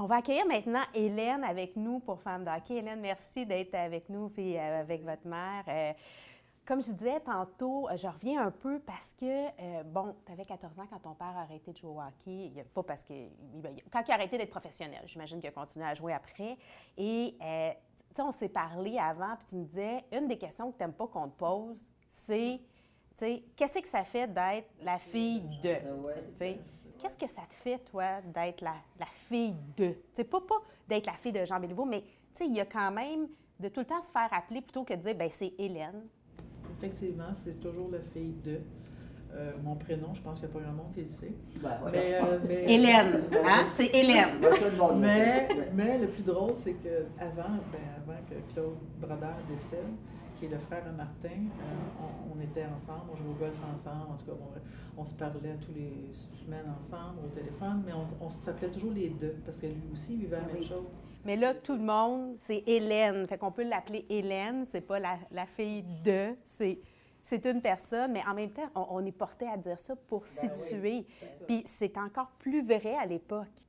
[0.00, 2.76] On va accueillir maintenant Hélène avec nous pour Femmes d'hockey.
[2.76, 5.64] Hélène, merci d'être avec nous et euh, avec votre mère.
[5.66, 5.92] Euh,
[6.64, 10.44] comme je disais tantôt, euh, je reviens un peu parce que, euh, bon, tu avais
[10.44, 12.52] 14 ans quand ton père a arrêté de jouer au hockey.
[12.72, 13.12] Pas parce que.
[13.54, 16.56] ben, Quand il a arrêté d'être professionnel, j'imagine qu'il a continué à jouer après.
[16.96, 17.70] Et, euh,
[18.10, 20.82] tu sais, on s'est parlé avant, puis tu me disais, une des questions que tu
[20.84, 21.76] n'aimes pas qu'on te pose,
[22.12, 25.74] c'est, tu sais, qu'est-ce que ça fait d'être la fille de?
[27.00, 29.88] Qu'est-ce que ça te fait, toi, d'être la, la fille de?
[29.90, 32.60] Tu sais, pas, pas d'être la fille de Jean Béliveau, mais tu sais, il y
[32.60, 33.28] a quand même
[33.60, 36.02] de tout le temps se faire appeler plutôt que de dire, ben c'est Hélène.
[36.78, 38.60] Effectivement, c'est toujours la fille de.
[39.34, 41.32] Euh, mon prénom, je pense qu'il n'y a pas grand monde qui le sait.
[41.60, 43.66] Ben, Mais, euh, mais- Hélène, hein?
[43.72, 44.40] C'est Hélène.
[44.98, 49.90] Mais, mais le plus drôle, c'est que avant, ben, avant que Claude Brodeur décède,
[50.38, 53.58] qui est le frère de Martin, euh, on, on était ensemble, on jouait au golf
[53.74, 54.32] ensemble, en tout cas,
[54.96, 58.92] on, on se parlait tous les semaines ensemble au téléphone, mais on, on s'appelait toujours
[58.92, 60.86] les deux, parce que lui aussi il vivait la même chose.
[61.24, 63.26] Mais là, tout le monde, c'est Hélène.
[63.26, 66.78] Fait qu'on peut l'appeler Hélène, c'est pas la, la fille de, c'est.
[67.20, 70.26] C'est une personne, mais en même temps, on, on est porté à dire ça pour
[70.26, 71.04] situer.
[71.46, 73.66] Puis c'est encore plus vrai à l'époque.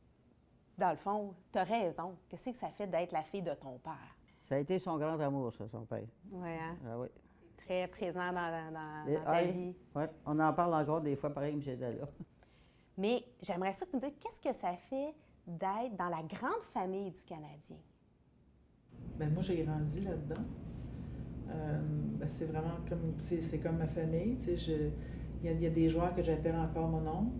[0.77, 2.15] Dans le fond, tu as raison.
[2.29, 4.15] Qu'est-ce que ça fait d'être la fille de ton père?
[4.49, 6.01] Ça a été son grand amour, ça, son père.
[6.31, 6.75] Oui, hein?
[6.85, 7.07] Ah oui.
[7.57, 9.75] Très présent dans, dans- dans- Et- dans ta ah, vie.
[9.95, 12.07] ouais, on en parle encore des fois, pareil, j'étais là.
[12.97, 15.13] Mais j'aimerais ça que tu me dises, qu'est-ce que ça fait
[15.45, 17.77] d'être dans la grande famille du Canadien?
[19.19, 20.41] Ben, moi, j'ai grandi là-dedans.
[21.51, 21.79] Euh,
[22.19, 24.35] ben, c'est vraiment comme, c'est, c'est comme ma famille.
[24.37, 24.89] tu sais, je-
[25.41, 27.31] Il y, a- il y a des joueurs que j'appelle encore mon oncle.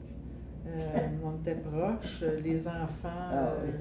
[0.68, 0.78] Euh,
[1.26, 2.22] on était proches.
[2.24, 3.72] Euh, Les enfants, Ah, oui.
[3.72, 3.78] euh,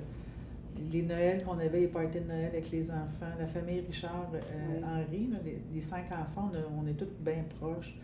[0.91, 4.39] les Noëls qu'on avait, les parties de Noël avec les enfants, la famille Richard, euh,
[4.71, 4.85] Oui.
[4.85, 7.97] Henri, là, les, les cinq enfants, on, est tous bien proches.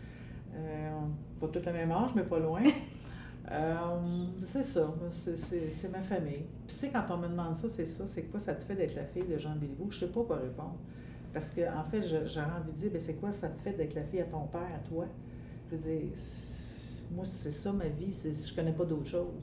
[0.55, 2.63] Euh, on- pas tous le même âge, mais pas loin.
[3.51, 6.45] Euh, c'est ça, c'est, ma famille.
[6.65, 8.73] Puis tu sais, quand on me demande ça, c'est ça, c'est quoi ça te fait
[8.73, 9.85] d'être la fille de Jean Béliveau?
[9.91, 10.79] Je sais pas quoi répondre.
[11.31, 13.93] Parce que en fait, j'aurais envie de dire, ben, c'est quoi ça te fait d'être
[13.93, 15.05] la fille à ton père, à toi?
[15.69, 16.09] Je veux dire,
[17.11, 19.33] moi, c'est ça ma vie, je connais pas d'autre chose.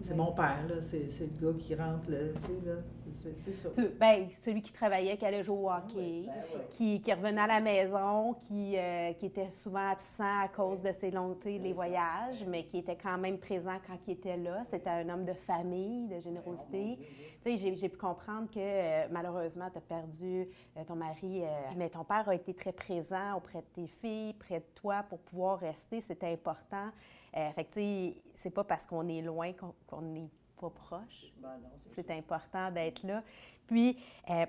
[0.00, 0.80] C'est mon père, là.
[0.80, 2.18] C'est, c'est le gars qui rentre, là.
[2.36, 2.76] C'est, là.
[3.12, 3.68] C'est, c'est ça.
[3.98, 7.60] Ben, celui qui travaillait, qui allait jouer au hockey, Ben qui, qui revenait à la
[7.60, 12.64] maison, qui, euh, qui était souvent absent à cause de ses sais, les voyages, mais
[12.64, 14.62] qui était quand même présent quand il était là.
[14.64, 16.98] C'était un homme de famille, de générosité.
[17.42, 21.42] Tu sais, j'ai, j'ai pu comprendre que euh, malheureusement, tu as perdu euh, ton mari,
[21.76, 25.18] mais ton père a été très présent auprès de tes filles, près de toi pour
[25.20, 26.00] pouvoir rester.
[26.00, 26.90] C'était important.
[27.36, 31.26] Euh, fait que, tu sais, c'est pas parce qu'on est loin qu'on n'est pas proche
[31.42, 31.50] Ben
[31.94, 33.22] c'est c'est important d'être là.
[33.66, 33.98] Puis,
[34.30, 34.46] euh,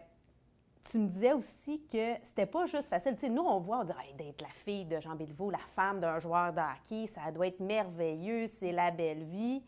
[0.89, 3.15] tu me disais aussi que c'était pas juste facile.
[3.15, 5.57] Tu sais, nous, on voit, on dit, Hey, d'être la fille de Jean Béliveau, la
[5.75, 9.61] femme d'un joueur de hockey, ça doit être merveilleux, c'est la belle vie.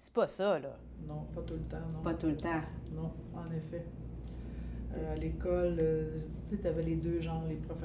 [0.00, 0.76] C'est pas ça, là.
[1.06, 2.02] Non, pas tout le temps, non.
[2.02, 2.62] Pas tout le temps.
[2.92, 3.84] Non, en effet.
[4.92, 7.78] Euh, à l'école, euh, tu sais, avais les deux genres, les prof...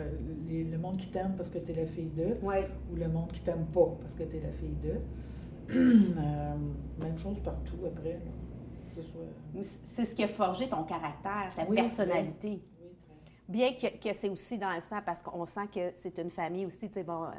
[0.47, 3.31] les- le monde qui t'aime parce que tu es la fille d'eux, ou le monde
[3.31, 5.01] qui t'aime pas parce que tu es la fille d'eux.
[5.75, 6.55] Euh,
[6.99, 8.19] même chose partout après.
[9.61, 12.49] C'est ce qui a forgé ton caractère, ta Oui, personnalité.
[12.81, 13.51] Oui, très.
[13.51, 16.65] Bien que, que c'est aussi dans le sang, parce qu'on sent que c'est une famille
[16.65, 17.29] aussi, tu sais, bon, euh,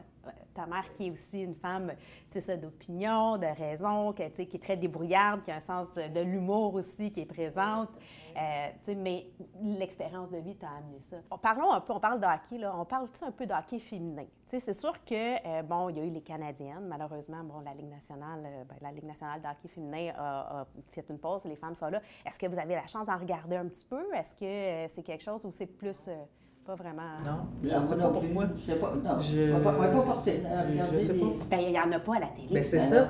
[0.55, 1.93] ta mère qui est aussi une femme,
[2.31, 6.75] tu sais, d'opinion, de raison, qui est très débrouillarde, qui a un sens de l'humour
[6.75, 7.89] aussi, qui est présente.
[8.37, 9.27] Euh, mais
[9.63, 11.17] l'expérience de vie t'a amené ça.
[11.31, 12.27] On- Parlons un peu, on parle de
[12.61, 14.27] là, on parle un peu de hockey féminin?
[14.45, 15.15] C'est sûr que,
[15.47, 18.77] euh, bon, il y a eu les Canadiennes, malheureusement, bon, la Ligue nationale, euh, ben,
[18.83, 22.01] la Ligue nationale de féminin a, a fait une pause, les femmes sont là.
[22.27, 24.05] Est-ce que vous avez la chance d'en regarder un petit peu?
[24.15, 26.23] Est-ce que euh, c'est quelque chose où c'est plus, euh,
[26.67, 27.03] pas vraiment...
[27.25, 28.29] Non, je Non, sais pas pour plus.
[28.33, 28.45] moi.
[28.57, 28.93] Je sais pas.
[29.05, 30.41] Non, Je- on va pas, porter.
[30.43, 31.27] je- je sais pas.
[31.51, 32.49] Ben, il n'y en a pas à la télé.
[32.51, 33.09] Ben, c'est Ben ça.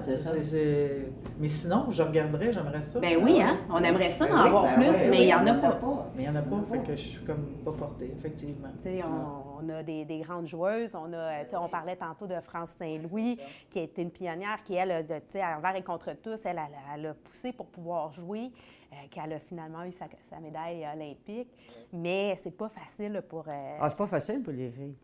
[1.40, 3.01] Mais sinon, je regarderais, j'aimerais ça.
[3.01, 3.59] Ben oui, hein?
[3.71, 5.55] On aimerait ça d'en Ben avoir Ben plus, ouais, mais oui, il n'y en a
[5.55, 6.11] pas.
[6.16, 6.85] Mais il n'y en a pas, en a fait pas.
[6.85, 8.69] que je suis comme pas portée, effectivement.
[8.83, 10.95] Tu sais, on, on a des, des grandes joueuses.
[10.95, 13.38] On, a, tu sais, on parlait tantôt de France Saint-Louis,
[13.71, 16.45] qui a été une pionnière, qui, elle, a de- tu sais, envers et contre tous,
[16.47, 18.51] elle, elle, elle a poussé pour pouvoir jouer,
[18.92, 21.49] euh, qu'elle a finalement eu sa, sa médaille olympique.
[21.92, 23.45] Mais c'est pas facile pour.
[23.49, 24.97] euh, Ah, c'est pas facile pour les filles.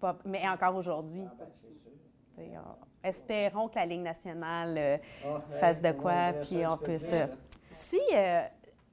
[0.00, 1.24] pas- mais encore aujourd'hui.
[2.36, 4.96] Sais, on- espérons que la Ligue nationale euh,
[5.58, 7.12] fasse de quoi, puis on puisse.
[7.12, 7.26] euh,
[7.70, 8.42] Si euh,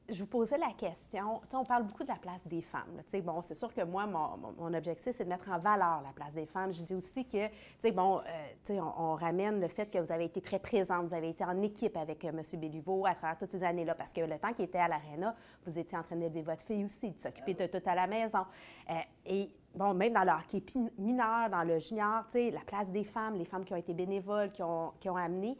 [0.10, 3.02] je vous posais la question, on parle beaucoup de la place des femmes.
[3.24, 6.46] bon, c'est sûr que moi, mon, objectif, c'est de mettre en valeur la place des
[6.46, 6.72] femmes.
[6.72, 10.42] Je dis aussi que, bon, euh, on, on ramène le fait que vous avez été
[10.42, 12.60] très présente, vous avez été en équipe avec euh, M.
[12.60, 15.78] Béliveau à travers toutes ces années-là, parce que le temps qu'il était à l'Arena, vous
[15.78, 18.46] étiez en train d'élever votre fille aussi, de s'occuper de tout à la maison.
[18.90, 18.94] Euh,
[19.26, 20.64] et bon, même dans le hockey
[20.98, 24.64] mineur, dans le junior, la place des femmes, les femmes qui ont été bénévoles, qui
[24.64, 25.58] ont amené.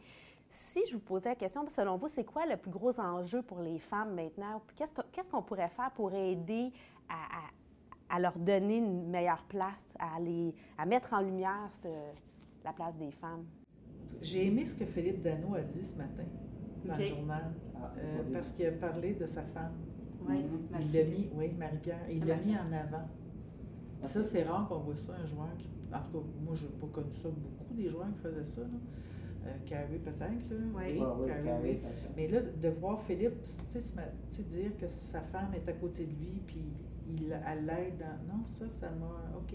[0.48, 3.60] Si je vous posais la question, selon vous, c'est quoi le plus gros enjeu pour
[3.60, 4.62] les femmes maintenant?
[4.76, 6.72] Qu'est-ce que- qu'est-ce qu'on pourrait faire pour aider
[7.08, 12.22] à, à- à leur donner une meilleure place, à, les, à mettre en lumière cette-
[12.64, 13.44] la place des femmes?
[14.22, 16.24] J'ai aimé ce que Philippe Dano a dit ce matin
[16.84, 19.72] dans le journal, Ah, euh, parce qu'il a parlé de sa femme.
[20.26, 20.34] Oui,
[20.80, 23.06] Il l'a mis, oui, Marie-Pierre, il l'a mis en avant.
[24.02, 25.68] Ça, c'est rare qu'on voit ça, un joueur qui.
[25.94, 28.62] En tout cas, moi, je n'ai pas connu ça beaucoup, des joueurs qui faisaient ça.
[28.62, 28.66] Là.
[29.46, 30.50] Euh, Carey, peut-être.
[30.50, 30.56] là.
[30.74, 30.98] Oui.
[30.98, 32.08] Ça.
[32.16, 36.12] Mais là, de voir Philippe, tu sais, dire que sa femme est à côté de
[36.12, 36.64] lui, puis
[37.06, 38.34] il, elle l'aide dans.
[38.36, 39.38] Non, ça, ça m'a.
[39.38, 39.54] OK.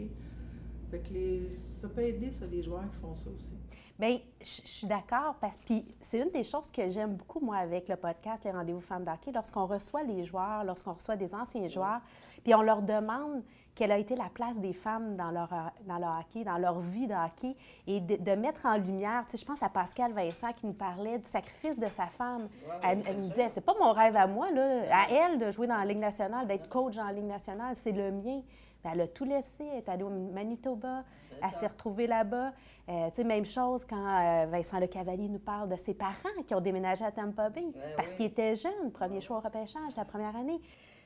[0.89, 3.53] Fait que les, ça peut aider, ça, les joueurs qui font ça aussi.
[3.99, 7.57] Bien, je je suis d'accord, parce puis c'est une des choses que j'aime beaucoup, moi,
[7.57, 11.67] avec le podcast Les Rendez-vous Femmes d'Hockey, lorsqu'on reçoit les joueurs, lorsqu'on reçoit des anciens
[11.67, 12.01] joueurs,
[12.43, 13.43] puis on leur demande
[13.75, 15.49] quelle a été la place des femmes dans leur,
[15.85, 17.55] dans leur hockey, dans leur vie de hockey,
[17.87, 20.73] et de, de mettre en lumière, tu sais, je pense à Pascal Vincent qui nous
[20.73, 22.47] parlait du sacrifice de sa femme.
[22.83, 25.67] elle, elle me disait, c'est pas mon rêve à moi, là, à elle de jouer
[25.67, 28.41] dans la Ligue nationale, d'être coach dans la Ligue nationale, c'est le mien.
[28.83, 31.03] Ben, elle a tout laissé, elle est allée au Manitoba,
[31.41, 32.51] elle s'est retrouvée là-bas.
[32.89, 36.13] Euh, tu sais, même chose quand euh, Vincent Le Cavalier nous parle de ses parents
[36.45, 37.63] qui ont déménagé à Tampa Bay
[37.95, 40.59] parce qu'il était jeune, premier choix au repêchage la première année.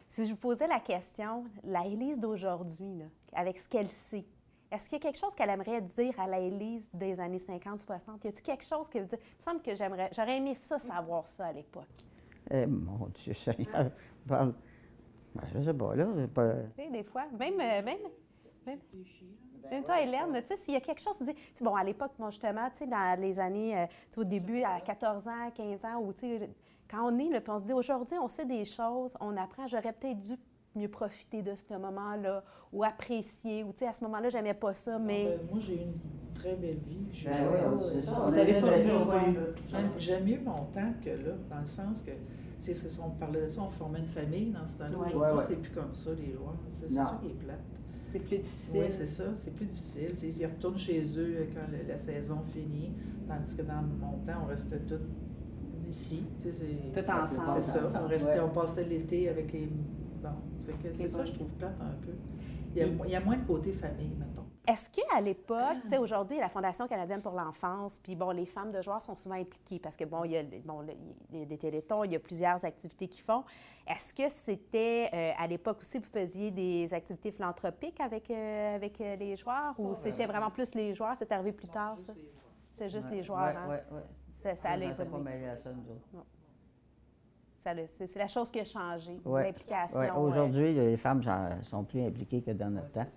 [0.07, 4.25] Si je vous posais la question, la Élise d'aujourd'hui, avec ce qu'elle sait,
[4.71, 7.79] est-ce qu'il y a quelque chose qu'elle aimerait dire à la Élise des années 50,
[7.79, 8.23] 60?
[8.23, 8.99] Y a-t-il quelque chose que...
[8.99, 9.07] Il me
[9.39, 11.85] semble que j'aimerais, j'aurais aimé ça, savoir ça à l'époque.
[12.51, 13.91] Eh, mon Dieu Seigneur.
[14.25, 14.53] Ben,
[15.53, 16.07] je sais pas, là.
[16.33, 16.53] Pas...
[16.77, 17.99] Des fois, même, euh, même,
[18.65, 18.79] même,
[19.71, 22.11] même toi, Hélène, tu sais, s'il y a quelque chose, tu dis, bon, à l'époque,
[22.17, 23.85] moi, justement, tu sais, dans les années, euh,
[24.17, 26.49] au début, à 14 ans, 15 ans, où, tu sais,
[26.89, 29.67] quand on est, là, puis on se dit, aujourd'hui, on sait des choses, on apprend,
[29.67, 30.33] j'aurais peut-être dû
[30.75, 34.73] mieux profiter de ce moment-là, ou apprécier, ou, tu sais, à ce moment-là, j'aimais pas
[34.73, 35.25] ça, mais...
[35.25, 37.07] Ben, moi, j'ai eu une très belle vie.
[37.11, 38.11] J'ai- Ben oui, c'est ça.
[38.11, 38.77] Vous on avez avait pas
[39.25, 42.17] le- J'aime- mieux mon temps que là, dans le sens que, tu
[42.59, 44.97] sais, c'est ça, on parlait de ça, on formait une famille dans ce temps-là.
[44.97, 45.05] Ouais.
[45.07, 46.53] Aujourd'hui, Ouais, c'est plus comme ça, les joueurs.
[46.73, 47.59] C'est ça qui est plate.
[48.11, 48.79] C'est plus difficile.
[48.83, 50.13] Oui, c'est ça, c'est plus difficile.
[50.39, 52.93] Ils retournent chez eux euh, quand le- la saison finit,
[53.27, 54.99] tandis que dans mon temps, on restait tous
[55.89, 56.23] ici.
[56.41, 56.55] tu sais,
[56.93, 57.47] c'est- Tout ensemble.
[57.61, 58.01] C'est ça.
[58.03, 58.39] On, restait, ouais.
[58.39, 59.67] on passait l'été avec les.
[60.21, 60.29] Bon,
[60.91, 62.11] c'est ça, je trouve plate un peu.
[62.75, 64.43] Il y, a, Et- il y a moins de côté famille, mettons.
[64.67, 68.71] Est-ce qu'à l'époque, tu sais, aujourd'hui, la Fondation canadienne pour l'enfance, puis bon, les femmes
[68.73, 70.85] de joueurs sont souvent impliquées parce que, bon, il y a, bon,
[71.31, 73.45] il y a des télétons, il y a plusieurs activités qu'ils font.
[73.87, 78.99] Est-ce que c'était, euh, à l'époque aussi, vous faisiez des activités philanthropiques avec, euh, avec
[78.99, 81.15] euh, les joueurs ou c'était vraiment plus les joueurs?
[81.17, 82.11] C'est arrivé plus tard, ça?
[82.77, 83.67] C'était juste les joueurs, Ouais, hein?
[83.69, 84.03] ouais, ouais.
[84.29, 86.25] Ça, ça allait pas à ça, nous autres.
[87.57, 89.45] Ça l'a- C'est c'est la chose qui a changé, Ouais.
[89.45, 89.97] l'implication.
[89.97, 93.07] Ouais, euh, Aujourd'hui, les femmes sont- sont plus impliquées que dans notre temps.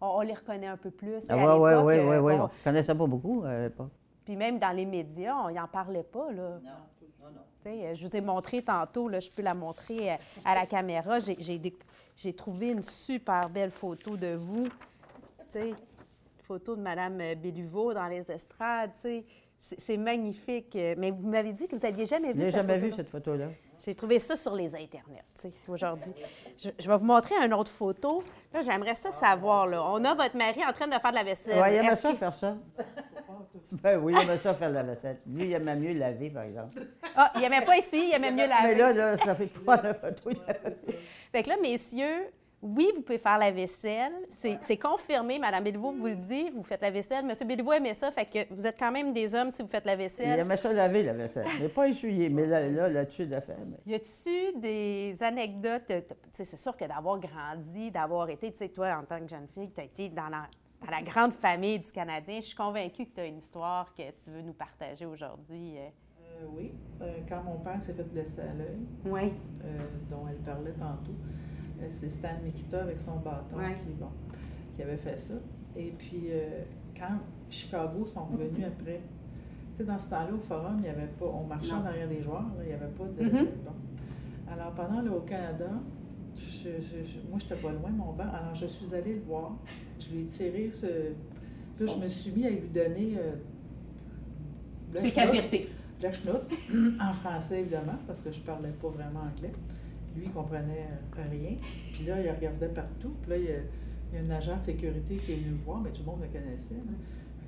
[0.00, 1.26] on, on les reconnaît un peu plus.
[1.28, 2.40] Ah, À oui, oui, l'époque, oui, euh, oui, oui.
[2.40, 3.90] On ne connaissait pas beaucoup à l'époque.
[4.24, 6.50] Puis même dans les médias, on n'en parlait pas, là.
[6.62, 6.70] Non,
[7.20, 7.40] non, non.
[7.60, 10.54] Tu sais, euh, je vous ai montré tantôt, là, je peux la montrer euh, à
[10.54, 11.18] la caméra.
[11.18, 11.82] J'ai- J'ai déc-
[12.14, 14.68] j'ai trouvé une super belle photo de vous.
[16.52, 18.92] Photo de Mme Béluveau dans les estrades.
[18.94, 19.24] tu sais.
[19.58, 20.74] C'est magnifique.
[20.74, 22.90] euh, Mais vous m'avez dit que vous n'aviez jamais Je vu n'ai cette jamais vu
[22.90, 22.96] photo-là.
[22.96, 23.46] cette photo-là.
[23.84, 26.12] J'ai trouvé ça sur les Internets, tu sais, aujourd'hui.
[26.56, 28.22] Je, je vais vous montrer une autre photo.
[28.52, 29.82] Là, j'aimerais ça savoir, là.
[29.90, 31.60] On a votre mari en train de faire de la vaisselle.
[31.62, 32.56] Oui, il aimait ça faire ça.
[33.70, 35.18] ben oui, il aimait ça faire de la vaisselle.
[35.26, 36.82] Lui, il aimait mieux laver, par exemple.
[37.16, 38.68] Ah, il aimait pas essuyer, il aimait mieux laver.
[38.68, 40.30] Mais là, là, ça fait pas la photo.
[41.32, 42.30] Fait que là, messieurs,
[42.62, 44.12] oui, vous pouvez faire la vaisselle.
[44.28, 47.24] C'est confirmé, Madame Béliveau vous le dit, vous faites la vaisselle.
[47.26, 49.84] Monsieur Béliveau aimait ça, fait que vous êtes quand même des hommes si vous faites
[49.84, 50.38] la Il vaisselle.
[50.38, 51.46] aimait ça laver, la vaisselle.
[51.60, 52.28] Mais pas essuyer.
[52.28, 53.56] Mais là, là, là-dessus, de fait.
[53.66, 55.92] mais- Y a-tu des anecdotes?
[56.32, 59.70] C'est sûr que d'avoir grandi, d'avoir été, tu sais, toi, en tant que jeune fille,
[59.74, 60.46] tu as été dans la,
[60.84, 62.36] dans la grande famille du Canadien.
[62.36, 65.78] Je suis convaincue que tu as une histoire que tu veux nous partager aujourd'hui.
[65.78, 65.88] euh.
[66.42, 69.32] Euh, oui, Euh, quand mon père s'est fait blesser à l'œil, Oui.
[69.64, 69.78] euh,
[70.10, 71.12] dont elle parlait tantôt,
[71.90, 73.74] c'est Stan Mikita avec son bâton Ouais.
[73.74, 74.08] qui, bon,
[74.76, 75.34] qui avait fait ça.
[75.76, 76.62] Et puis, euh,
[76.96, 77.18] quand
[77.50, 79.00] Chicago sont revenus après,
[79.72, 81.80] tu sais, dans ce temps-là, au forum, il n'y avait pas, on marchait Non.
[81.82, 83.24] en arrière des joueurs, là, il n'y avait pas de.
[83.24, 83.46] Mhm.
[83.64, 84.52] bon.
[84.52, 85.70] Alors, pendant le au Canada,
[86.36, 89.20] je, je- je- moi, je n'étais pas loin mon banc, alors je suis allée le
[89.20, 89.52] voir.
[89.98, 90.86] Je lui ai tiré ce.
[90.86, 93.14] Là, je me suis mis à lui donner.
[93.18, 93.32] euh,
[94.94, 95.32] la chenoute.
[95.32, 95.68] vérité.
[96.02, 96.42] la chenoute,
[97.00, 99.52] en français évidemment, parce que je parlais pas vraiment anglais.
[100.16, 101.56] Lui, il comprenait euh, rien.
[101.92, 103.14] Puis là, il regardait partout.
[103.22, 103.56] Puis là, il y a,
[104.12, 106.06] il y a un agent de sécurité qui est venu me voir, mais tout le
[106.06, 106.74] monde me connaissait.
[106.74, 106.92] là.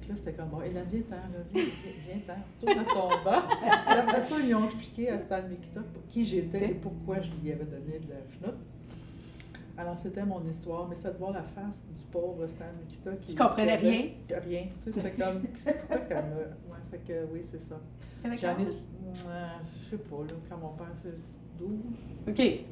[0.02, 1.22] Que là, c'était comme, bon, et là, viens-t'en, là,
[1.52, 3.48] viens, viens, viens-t'en, retourne à ton banc.
[3.86, 7.50] Après ça, ils ont expliqué à Stan Mikita pour qui j'étais et pourquoi je lui
[7.52, 8.58] avais donné de la chenoute.
[9.76, 13.34] Alors, c'était mon histoire, mais c'est de voir la face du pauvre Stan Mikita qui...
[13.34, 14.10] Comprenait qui avait- rien?
[14.40, 14.66] Rien.
[14.84, 16.36] Tu sais, c'est comme, c'est qu'elle m'a...
[16.36, 17.80] Ouais, fait que oui, c'est ça.
[18.24, 20.86] J'en ai, euh, je sais pas, là, quand mon père,
[21.58, 21.70] 12.
[22.28, 22.38] OK.
[22.38, 22.64] Ouais,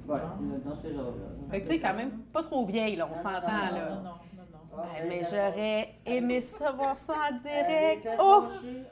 [0.64, 1.12] dans ces heures-là.
[1.50, 3.88] Fait que tu sais, quand même pas trop vieille, là, on s'entend, non, non, là.
[3.90, 4.78] Non, non, non, non.
[4.78, 8.08] Ah, Ben, mais j'aurais aimé ça voir ça en direct.
[8.18, 8.44] Oh!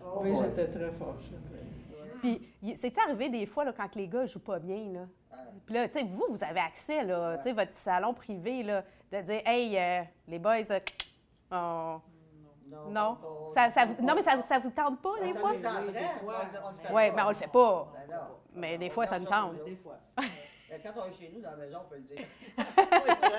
[0.05, 0.37] Oh, Oui, ouais.
[0.45, 1.35] j'étais très fâchée.
[2.21, 5.07] Puis, c'est-tu arrivé des fois, là, quand les gars jouent pas bien, là?
[5.65, 8.85] Puis là, tu sais, vous, vous avez accès, là, tu sais, votre salon privé, là,
[9.11, 10.81] de dire, hey, euh, les boys, euh,
[11.51, 12.01] on-
[12.89, 13.19] Non.
[13.55, 15.53] Ça, ça vous- non, mais ça, ça vous tente pas, des Ça fois?
[15.55, 16.01] nous tenterait, mais
[16.63, 17.13] on le fait Oui, pas.
[17.17, 17.93] mais on le fait pas.
[17.95, 18.23] Ben non.
[18.55, 19.65] Mais des fois, ça Non, me tente.
[19.65, 19.97] Des fois.
[20.17, 22.27] Quand on est chez nous, dans la maison, on peut le dire.
[23.21, 23.39] Ça.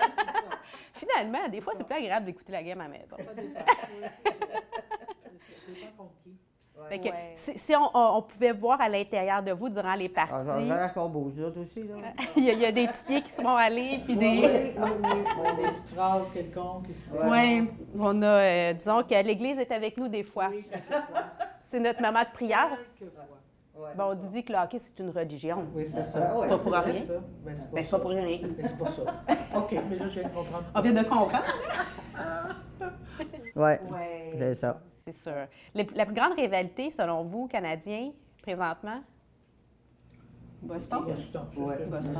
[0.93, 3.15] Finalement, des fois, c'est plus agréable d'écouter la game à la maison.
[3.17, 3.59] Ça dépend.
[3.59, 3.65] Ça.
[5.65, 6.37] C'est pas compris.
[6.77, 6.87] Ouais.
[6.89, 7.31] Fait que Ouais.
[7.35, 10.45] si, si on, on- on pouvait voir à l'intérieur de vous durant les Ah, parties,
[10.47, 11.95] ça a l'air qu'on bouge, nous autres aussi, là.
[12.35, 14.19] il y, a- il y a des petits pieds qui se sont allés, puis Oui,
[14.19, 14.73] des...
[14.77, 16.87] oui, oui, oui, des petites phrases quelconques.
[16.87, 20.47] qui se- Oui, on a, euh, disons que l'Église est avec nous des fois.
[20.51, 20.65] Oui.
[21.59, 22.69] C'est notre moment de prière.
[23.75, 23.89] Ouais.
[23.95, 25.65] Bon, on dit que le hockey, c'est une religion.
[25.73, 26.35] Oui, c'est Ah, ça.
[26.37, 27.01] c'est pas pour rien.
[27.01, 27.13] ça.
[27.43, 28.39] Ben, c'est Ben, pas pour rien.
[28.57, 29.01] Mais c'est pas ça.
[29.57, 30.63] OK, mais là, je viens de comprendre.
[30.75, 31.43] On vient de comprendre.
[33.55, 34.35] Ouais, Oui.
[34.37, 34.79] c'est ça.
[35.13, 35.47] C'est sûr.
[35.95, 39.01] La plus grande rivalité, selon vous, Canadiens, présentement?
[40.61, 41.05] Boston?
[41.05, 41.41] Boston.
[41.53, 41.85] c'est Ouais.
[41.87, 42.15] Boston.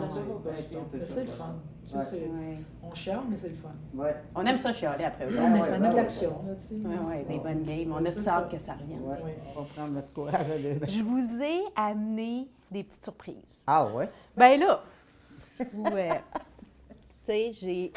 [0.45, 0.51] Ouais.
[0.99, 1.05] Ouais.
[1.05, 1.55] C'est le fun.
[1.85, 2.27] Ça, Ouais.
[2.27, 2.57] Ouais.
[2.81, 3.69] On chiale, mais c'est le fun.
[3.93, 4.15] Ouais.
[4.33, 5.27] On aime ça chialer après.
[5.29, 6.01] Ah, mais ouais, ça ouais, met de ouais.
[6.01, 6.41] l'action.
[6.71, 7.91] Oui, oui, des bonnes games.
[7.93, 8.37] On a tout ça.
[8.37, 9.01] hâte que ça revienne.
[9.03, 9.37] Ouais.
[9.55, 10.47] On va prendre notre courage.
[10.87, 13.35] Je vous ai amené des petites surprises.
[13.67, 14.09] Ah ouais?
[14.35, 14.81] Ben là,
[15.75, 16.21] ouais.
[16.79, 16.85] tu
[17.25, 17.93] sais, j'ai.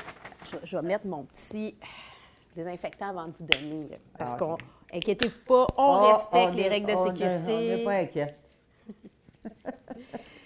[0.50, 1.74] Je, je vais mettre mon petit
[2.54, 3.88] désinfectant avant de vous donner.
[3.88, 4.56] là, parce Ah, qu'on.
[4.94, 7.76] Inquiétez-vous pas, on Oh, respecte on les est- règles de on est- On sécurité.
[7.76, 8.36] n'est pas inquiet.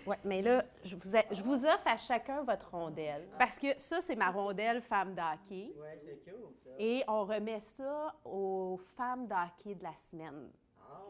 [0.07, 3.29] Oui, mais là, je vous, je vous offre à chacun votre rondelle.
[3.39, 5.71] Parce que ça, c'est ma rondelle femme d'hockey.
[5.77, 6.37] Oui, c'est ça.
[6.79, 10.49] Et on remet ça aux femmes d'hockey de la semaine.
[10.81, 11.03] Ah,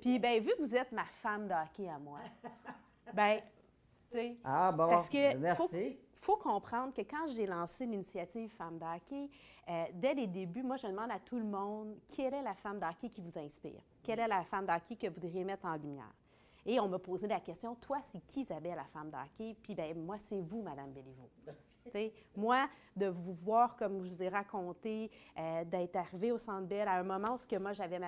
[0.00, 2.18] Puis, ben vu que vous êtes ma femme d'hockey à moi,
[3.14, 3.38] ben,
[4.44, 5.62] Ah bon, Parce que merci.
[5.62, 5.70] faut-
[6.14, 9.30] faut comprendre que quand j'ai lancé l'initiative Femmes d'hockey,
[9.68, 12.78] euh, dès les débuts, moi, je demande à tout le monde quelle est la femme
[12.78, 13.80] d'hockey qui vous inspire?
[14.02, 16.12] Quelle est la femme d'hockey que vous voudriez mettre en lumière?
[16.66, 19.56] Et on m'a posé la question, toi, c'est qui Isabelle, la femme d'hockey?
[19.62, 21.30] Puis ben moi, c'est vous, Madame Béliveau.
[22.36, 26.88] Moi, de vous voir, comme je vous ai raconté, euh, d'être arrivée au Centre Bell
[26.88, 27.98] à un moment où que moi, j'avais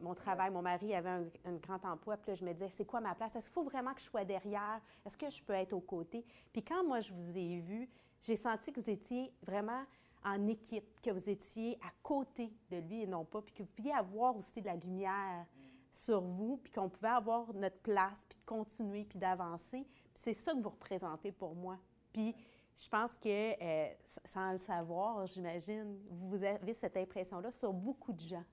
[0.00, 2.84] mon, travail, mon mari avait un, un grand emploi, puis là, je me disais, c'est
[2.84, 3.36] quoi ma place?
[3.36, 4.80] Est-ce qu'il faut vraiment que je sois derrière?
[5.04, 6.24] Est-ce que je peux être aux côtés?
[6.52, 7.88] Puis quand moi, je vous ai vu,
[8.20, 9.84] j'ai senti que vous étiez vraiment
[10.24, 13.68] en équipe, que vous étiez à côté de lui et non pas, puis que vous
[13.68, 15.46] pouviez avoir aussi de la lumière
[15.92, 19.86] sur vous, puis qu'on pouvait avoir notre place, puis de continuer, puis d'avancer.
[20.12, 21.78] C'est ça que vous représentez pour moi.
[22.12, 22.34] Puis
[22.76, 23.88] je pense que, euh,
[24.24, 28.44] sans le savoir, j'imagine, vous avez cette impression-là sur beaucoup de gens.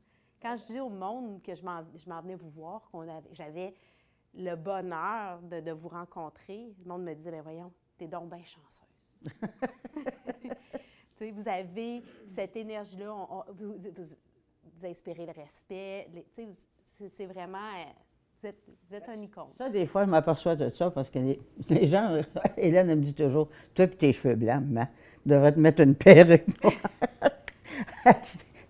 [0.42, 3.74] Quand je dis au monde que je m'en venais vous voir, qu'on j'avais
[4.34, 8.44] le bonheur de, de, vous rencontrer, le monde me disait, ben voyons, t'es donc bien
[8.44, 8.88] chanceuse.
[11.32, 14.04] vous avez cette énergie-là, vous, vous,
[14.64, 16.10] vous, inspirez le respect.
[17.08, 17.72] C'est vraiment.
[18.44, 19.46] Vous êtes, un icône.
[19.58, 22.22] Ça, des fois, je m'aperçois de ça parce que les, gens,
[22.58, 24.86] Hélène me dit toujours Toi et tes cheveux blancs, maman,
[25.24, 26.46] tu devrais te mettre une perruque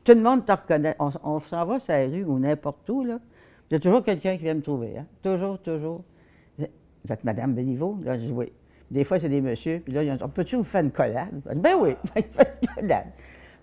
[0.04, 0.96] Tout le monde te reconnaît.
[1.00, 3.20] On, s'en va sur la rue ou n'importe où, là.
[3.72, 4.98] Il y a toujours quelqu'un qui vient me trouver.
[4.98, 5.08] Hein?
[5.24, 6.04] Toujours, toujours.
[6.60, 7.98] Vous êtes Madame Béliveau?
[8.04, 8.52] Là, je dis oui.
[8.92, 11.42] Des fois, c'est des messieurs, puis là, ils ont Peux-tu vous faire une collade?
[11.56, 13.08] Ben oui, une collade.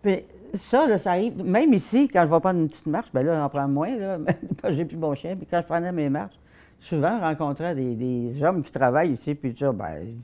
[0.03, 1.43] Puis ça, là, ça arrive.
[1.45, 4.19] Même ici, quand je vais prendre une petite marche, ben là, j'en prends moins, là.
[4.71, 5.37] J'ai plus mon chien.
[5.37, 6.39] Puis quand je prenais mes marches,
[6.81, 10.17] souvent, je rencontrais des, des, hommes qui travaillent ici, puis ça, ben,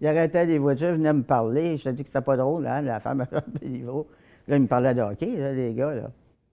[0.00, 1.76] ils arrêtaient des voitures, ils venaient me parler.
[1.76, 3.26] Je te dis que c'était pas drôle, hein, la femme à
[3.66, 4.08] niveau.
[4.48, 6.10] Là, ils me parlaient de hockey, là, les gars, là.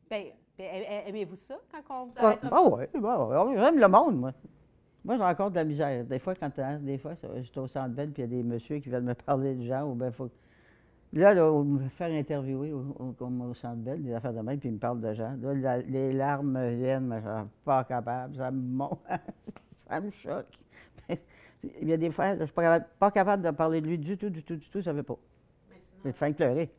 [0.10, 0.24] Bien,
[0.58, 0.66] ben,
[1.08, 4.32] aimez-vous ça quand on vous arrête ah, ah ouais, ben, j'aime le monde, moi.
[5.06, 6.06] Moi, j'ai encore de la misère.
[6.06, 6.50] Des fois, quand
[6.82, 9.14] des fois, j'étais au centre belle, puis il y a des messieurs qui viennent me
[9.26, 10.30] parler de gens, ou bien faut.
[11.14, 14.70] Là, là, me faire interviewer au, comme au centre belle, des affaires de même, puis
[14.70, 15.36] ils me parlent de gens.
[15.40, 19.00] Là, les larmes me viennent, mais je suis pas capable, ça me monte,
[19.88, 20.48] ça me choque.
[21.08, 24.18] il y a des fois, je ne suis pas capable, de parler de lui du
[24.18, 25.18] tout, du tout, du tout, ça ne veut pas.
[25.70, 26.14] Mais sinon...
[26.14, 26.72] fin pleurer.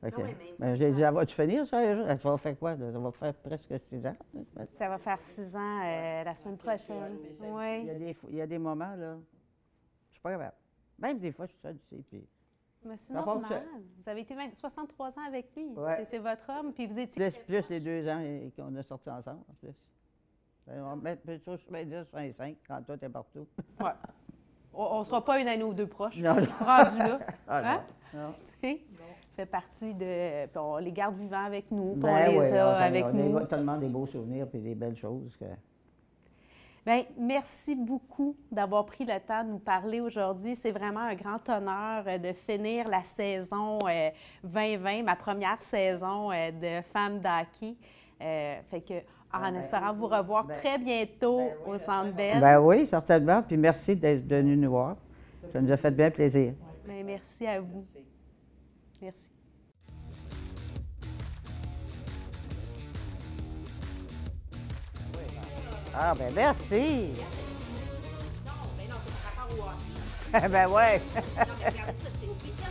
[0.00, 0.22] Okay.
[0.22, 0.28] Non,
[0.60, 1.82] ben, j'ai dit, vas-tu finir ça?
[2.18, 2.76] Ça va faire quoi?
[2.76, 4.16] Ça va faire presque six ans.
[4.68, 7.16] Ça va faire six ans euh, la semaine prochaine.
[7.40, 7.80] Oui.
[7.80, 9.16] Il y, a des, il y a des moments, là,
[10.10, 10.54] je suis pas capable.
[10.98, 12.04] Même des fois, je suis seule ici.
[12.08, 12.28] Puis...
[12.84, 13.62] Mais c'est normal.
[13.98, 15.74] Vous avez été 63 ans avec lui.
[16.04, 17.30] C'est votre homme, puis vous étiez...
[17.30, 18.22] Plus, plus les deux ans
[18.56, 19.74] qu'on a sortis ensemble, en plus.
[20.70, 23.46] On va dire 65 quand toi, t'es partout.
[23.80, 23.90] Oui.
[24.74, 26.20] On ne sera pas une année ou deux proches.
[26.20, 27.18] Non, Rendu là.
[27.48, 27.84] Ah, hein?
[28.14, 28.20] non.
[28.20, 28.34] non
[29.38, 30.58] fait partie de.
[30.58, 33.34] on les garde vivants avec nous, puis on ben les a avec nous.
[33.34, 35.44] On a tellement des beaux souvenirs et des belles choses que.
[36.86, 40.56] Bien, merci beaucoup d'avoir pris le temps de nous parler aujourd'hui.
[40.56, 43.78] C'est vraiment un grand honneur euh, de finir la saison
[44.42, 47.76] 2020, euh, ma première saison euh, de femme d'hockey.
[48.18, 48.94] fait que,
[49.32, 52.40] en ben, espérant vous revoir ben, très bientôt au Centre Bell.
[52.40, 53.42] Ben oui, certainement.
[53.42, 54.96] Puis merci d'être venu nous voir.
[55.52, 56.54] Ça nous a fait bien plaisir.
[56.86, 57.84] Bien, merci à vous.
[59.00, 59.30] Merci.
[66.00, 67.10] Ah, ben merci.
[68.46, 69.62] Non, mais non, c'est par rapport au
[70.48, 71.02] ben ouais.
[71.16, 71.22] non,
[71.58, 72.70] mais regardez ça, c'est au week-end